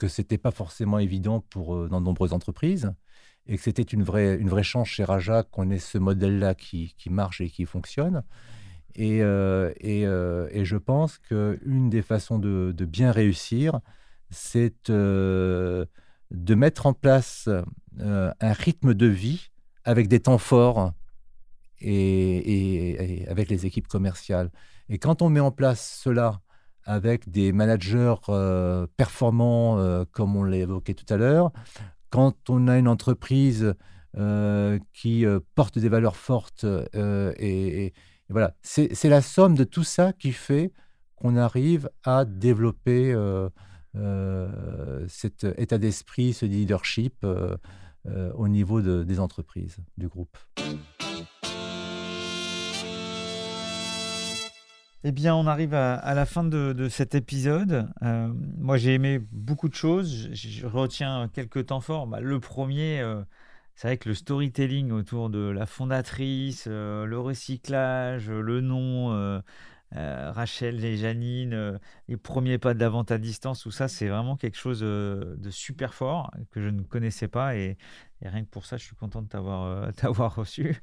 [0.08, 2.94] ce n'était pas forcément évident pour, dans de nombreuses entreprises
[3.50, 6.94] et que c'était une vraie, une vraie chance chez Raja qu'on ait ce modèle-là qui,
[6.98, 8.24] qui, marche et qui fonctionne.
[8.96, 13.80] Et, euh, euh, et, je pense qu'une des façons de, bien réussir,
[14.30, 15.86] c'est euh,
[16.32, 17.50] de mettre en place
[18.00, 19.50] un rythme de vie
[19.84, 20.94] avec des temps forts
[21.82, 24.52] et, avec les équipes commerciales.
[24.90, 26.42] Et quand on met en place cela
[26.90, 28.16] avec des managers
[28.98, 31.52] performants, comme on l'a évoqué tout à l'heure,
[32.10, 33.74] quand on a une entreprise
[34.94, 35.26] qui
[35.56, 37.94] porte des valeurs fortes et,
[38.30, 40.72] voilà, c'est la somme de tout ça qui fait
[41.16, 43.50] qu'on arrive à développer euh,
[43.96, 47.58] euh, cet état d'esprit, ce leadership euh,
[48.34, 50.38] au niveau des entreprises, du groupe.
[55.04, 57.90] Eh bien, on arrive à, la fin de, cet épisode.
[58.02, 60.30] moi, j'ai aimé beaucoup de choses.
[60.34, 62.08] Je, retiens quelques temps forts.
[62.08, 63.02] Bah, le premier,
[63.80, 69.42] c'est vrai que le storytelling autour de la fondatrice, euh, le recyclage, le nom,
[69.96, 73.88] euh, euh, Rachel et Janine, les premiers pas de la vente à distance, tout ça,
[73.88, 77.78] c'est vraiment quelque chose de super fort que je ne connaissais pas et,
[78.22, 80.76] rien que pour ça, je suis content de t'avoir reçu.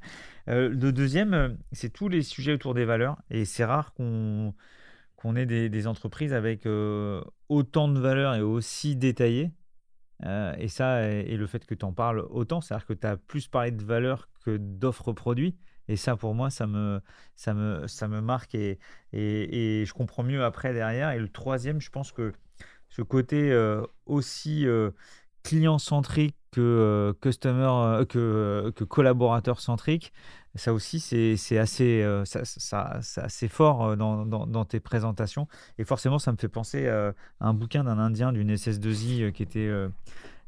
[0.46, 4.54] le deuxième, c'est tous les sujets autour des valeurs et c'est rare qu'on
[5.36, 6.66] ait des, entreprises avec
[7.48, 9.52] autant de valeurs et aussi détaillées.
[10.24, 13.16] Euh, et ça, et, le fait que tu en parles autant, c'est-à-dire que tu as
[13.16, 15.56] plus parlé de valeur que d'offres produits.
[15.88, 17.00] Et ça, pour moi, ça me,
[17.34, 18.78] ça me, ça me marque et,
[19.12, 21.10] et, je comprends mieux après derrière.
[21.10, 22.32] Et le troisième, je pense que
[22.88, 24.90] ce côté euh, aussi euh,
[25.42, 30.12] client-centrique que, customer, que, que collaborateur-centrique,
[30.56, 35.46] ça aussi, c'est assez, euh, ça, assez fort euh, dans, dans, tes présentations.
[35.78, 39.42] Et forcément, ça me fait penser à un bouquin d'un Indien d'une SS2I euh, qui
[39.42, 39.70] était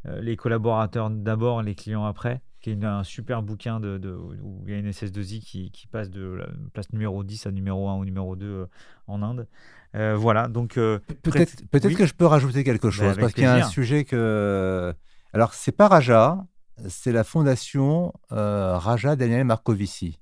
[0.05, 2.41] Les collaborateurs d'abord, les clients après,
[2.77, 5.87] qui est un super bouquin de, de, où il y a une SS2I qui, qui,
[5.87, 8.67] passe de la place numéro 10 à numéro 1 ou numéro 2
[9.07, 9.47] en Inde.
[9.95, 10.75] voilà, donc.
[10.75, 14.05] peut-être peut que je peux rajouter quelque bah, chose, parce qu'il y a un sujet
[14.05, 14.95] que.
[15.33, 16.47] Alors, c'est pas Raja,
[16.89, 20.21] c'est la fondation euh, Raja Daniel Marcovici,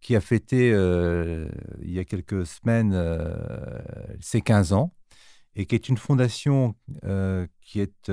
[0.00, 1.48] qui a fêté euh,
[1.82, 3.36] il y a quelques semaines euh,
[4.20, 4.92] ses 15 ans,
[5.58, 6.74] et qui est une fondation
[7.60, 8.10] qui est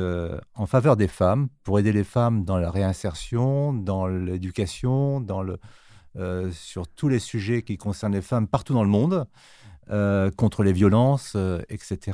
[0.56, 5.58] en faveur des femmes, pour aider les femmes dans la réinsertion, dans l'éducation, dans le,
[6.52, 9.28] sur tous les sujets qui concernent les femmes partout dans le monde,
[10.36, 11.38] contre les violences,
[11.70, 12.12] etc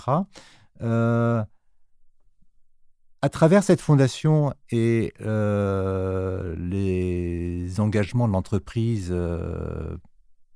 [3.21, 9.95] à travers cette fondation et euh, les engagements de l'entreprise, euh,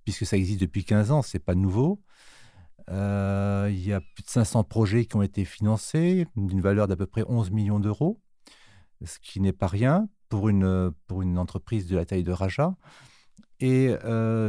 [0.04, 2.02] puisque ça existe depuis 15 ans, c'est pas nouveau,
[2.92, 6.96] euh, il y a plus de 500 projets qui ont été financés d'une valeur d'à
[6.96, 8.20] peu près 11 millions d'euros,
[9.04, 12.76] ce qui n'est pas rien pour une, pour une entreprise de la taille de Raja.
[13.62, 13.96] Et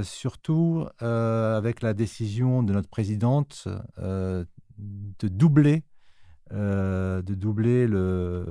[0.03, 3.69] surtout, avec la décision de notre présidente
[3.99, 5.85] de doubler
[6.53, 8.47] euh, de doubler le,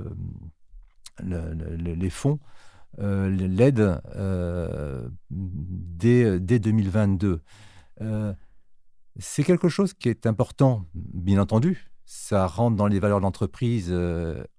[1.22, 2.38] les fonds,
[2.98, 7.40] euh, l'aide euh, dès, dès, 2022.
[9.18, 11.90] C'est quelque chose qui est important, bien entendu.
[12.04, 13.94] Ça rentre dans les valeurs de l'entreprise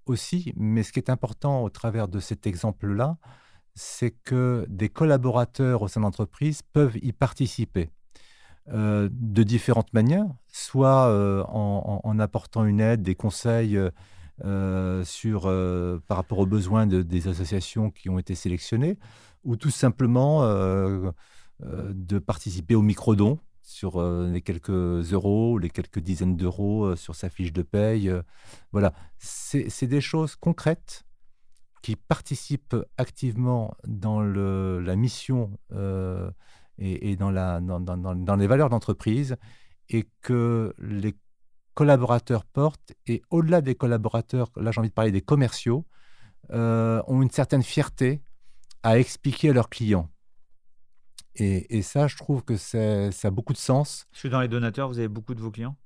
[0.06, 3.16] aussi, mais ce qui est important au travers de cet exemple-là,
[3.74, 7.90] c'est que des collaborateurs au sein de l'entreprise peuvent y participer.
[8.70, 13.78] Euh, de différentes manières, soit euh, en, apportant une aide, des conseils
[14.44, 15.42] euh, sur,
[16.06, 18.98] par rapport aux besoins des associations qui ont été sélectionnées,
[19.44, 20.42] ou tout simplement
[21.60, 23.38] de participer au micro-don.
[23.68, 28.10] Sur les quelques euros, les quelques dizaines d'euros sur sa fiche de paye.
[28.72, 31.04] voilà, c'est des choses concrètes
[31.82, 35.58] qui participent activement dans la mission
[36.78, 39.36] et, dans, les valeurs d'entreprise
[39.90, 41.14] et que les
[41.74, 42.94] collaborateurs portent.
[43.06, 45.84] Et au-delà des collaborateurs, là j'ai envie de parler des commerciaux,
[46.50, 48.22] euh, ont une certaine fierté
[48.82, 50.08] à expliquer à leurs clients.
[51.40, 54.06] Et, ça, je trouve que ça a beaucoup de sens.
[54.10, 55.76] Parce que dans les donateurs, vous avez beaucoup de vos clients?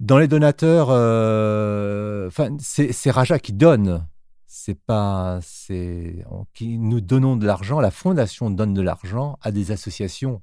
[0.00, 4.06] Dans les donateurs, euh, c'est Raja qui donne.
[4.46, 7.80] C'est pas, c'est qui nous donnons de l'argent.
[7.80, 10.40] La fondation donne de l'argent à des associations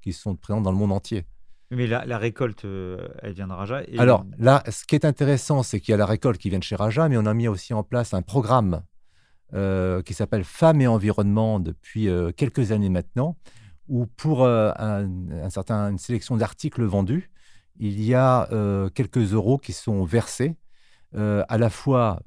[0.00, 1.26] qui sont présentes dans le monde entier.
[1.70, 3.82] Mais la, récolte, euh, elle vient de Raja.
[3.96, 6.64] Alors là, ce qui est intéressant, c'est qu'il y a la récolte qui vient de
[6.64, 8.82] chez Raja, mais on a mis aussi en place un programme
[9.54, 13.36] euh, qui s'appelle Femmes et Environnement depuis euh, quelques années maintenant,
[13.88, 17.30] où pour un, certain, une sélection d'articles vendus,
[17.78, 18.48] il y a
[18.94, 20.56] quelques euros qui sont versés
[21.14, 22.22] à la fois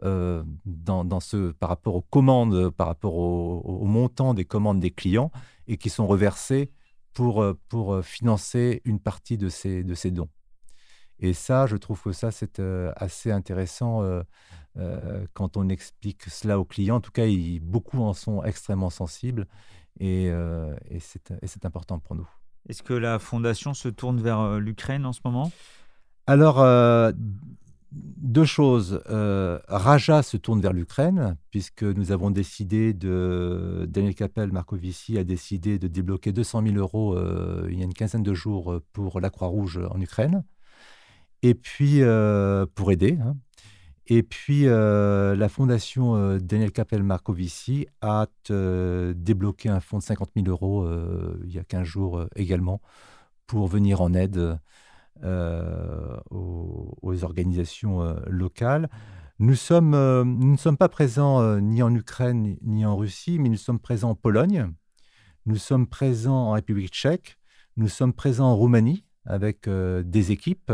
[0.66, 5.32] dans, ce, par rapport aux commandes, par rapport au, montant des commandes des clients,
[5.68, 6.72] et qui sont reversés
[7.16, 10.30] pour, euh, pour euh, financer une partie de ces, de ces dons.
[11.18, 14.04] Et ça, je trouve que ça, c'est euh, assez intéressant
[15.34, 16.98] quand on explique cela aux clients.
[16.98, 17.26] En tout cas,
[17.62, 19.48] beaucoup en sont extrêmement sensibles
[20.00, 22.28] et, et c'est important pour nous.
[22.68, 25.52] Est-ce que la fondation se tourne vers l'Ukraine en ce moment?
[26.28, 26.60] Alors,
[27.96, 29.02] deux choses.
[29.10, 33.86] Euh, Raja se tourne vers l'Ukraine, puisque nous avons décidé de.
[33.90, 37.94] Daniel Capel Marcovici a décidé de débloquer 200 000 euros euh, il y a une
[37.94, 40.44] quinzaine de jours euh, pour la Croix-Rouge en Ukraine.
[41.42, 42.02] Et puis,
[42.74, 43.20] pour aider.
[43.22, 43.36] Hein.
[44.08, 50.88] Et puis, la fondation Daniel Capel Marcovici a débloqué un fonds de 50 000 euros
[51.44, 52.82] il y a 15 jours également
[53.48, 54.60] pour venir en aide
[55.24, 58.90] euh, aux, organisations euh, locales.
[59.42, 63.80] Euh, nous ne sommes pas présents ni en Ukraine ni en Russie, mais nous sommes
[63.80, 64.74] présents en Pologne,
[65.46, 67.38] nous sommes présents en République tchèque,
[67.78, 70.74] nous sommes présents en Roumanie avec des équipes.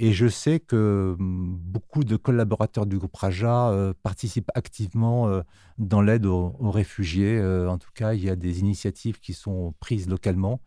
[0.00, 3.72] Et je sais que mm, beaucoup de collaborateurs du groupe Raja
[4.02, 5.42] participent activement
[5.78, 7.40] dans l'aide aux, réfugiés.
[7.42, 10.60] en tout cas, il y a des initiatives qui sont prises localement.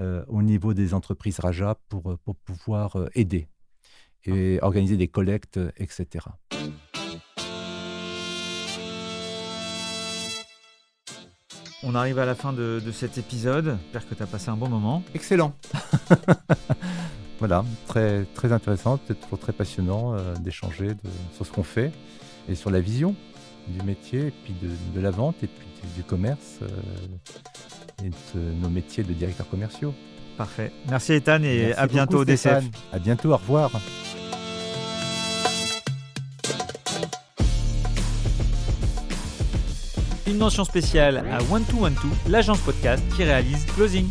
[0.00, 3.48] Euh, au niveau des entreprises Raja pour, euh, pour pouvoir euh, aider
[4.24, 6.26] et organiser des collectes, etc.
[11.82, 13.78] On arrive à la fin de, cet épisode.
[13.84, 15.02] J'espère que tu as passé un bon moment.
[15.14, 15.52] Excellent.
[17.38, 20.90] voilà, très, très intéressant, peut-être toujours très passionnant d'échanger
[21.34, 21.92] sur ce qu'on fait
[22.48, 23.14] et sur la vision
[23.68, 24.54] du métier, et puis
[24.94, 26.60] de, la vente, et puis du, commerce
[28.04, 29.94] et de nos métiers de directeurs commerciaux.
[30.36, 30.72] Parfait.
[30.88, 32.64] Merci Ethan et à bientôt au DCF.
[32.92, 33.70] À bientôt, au revoir.
[40.28, 44.08] Une mention spéciale à One Two One Two, l'agence podcast qui réalise Closing.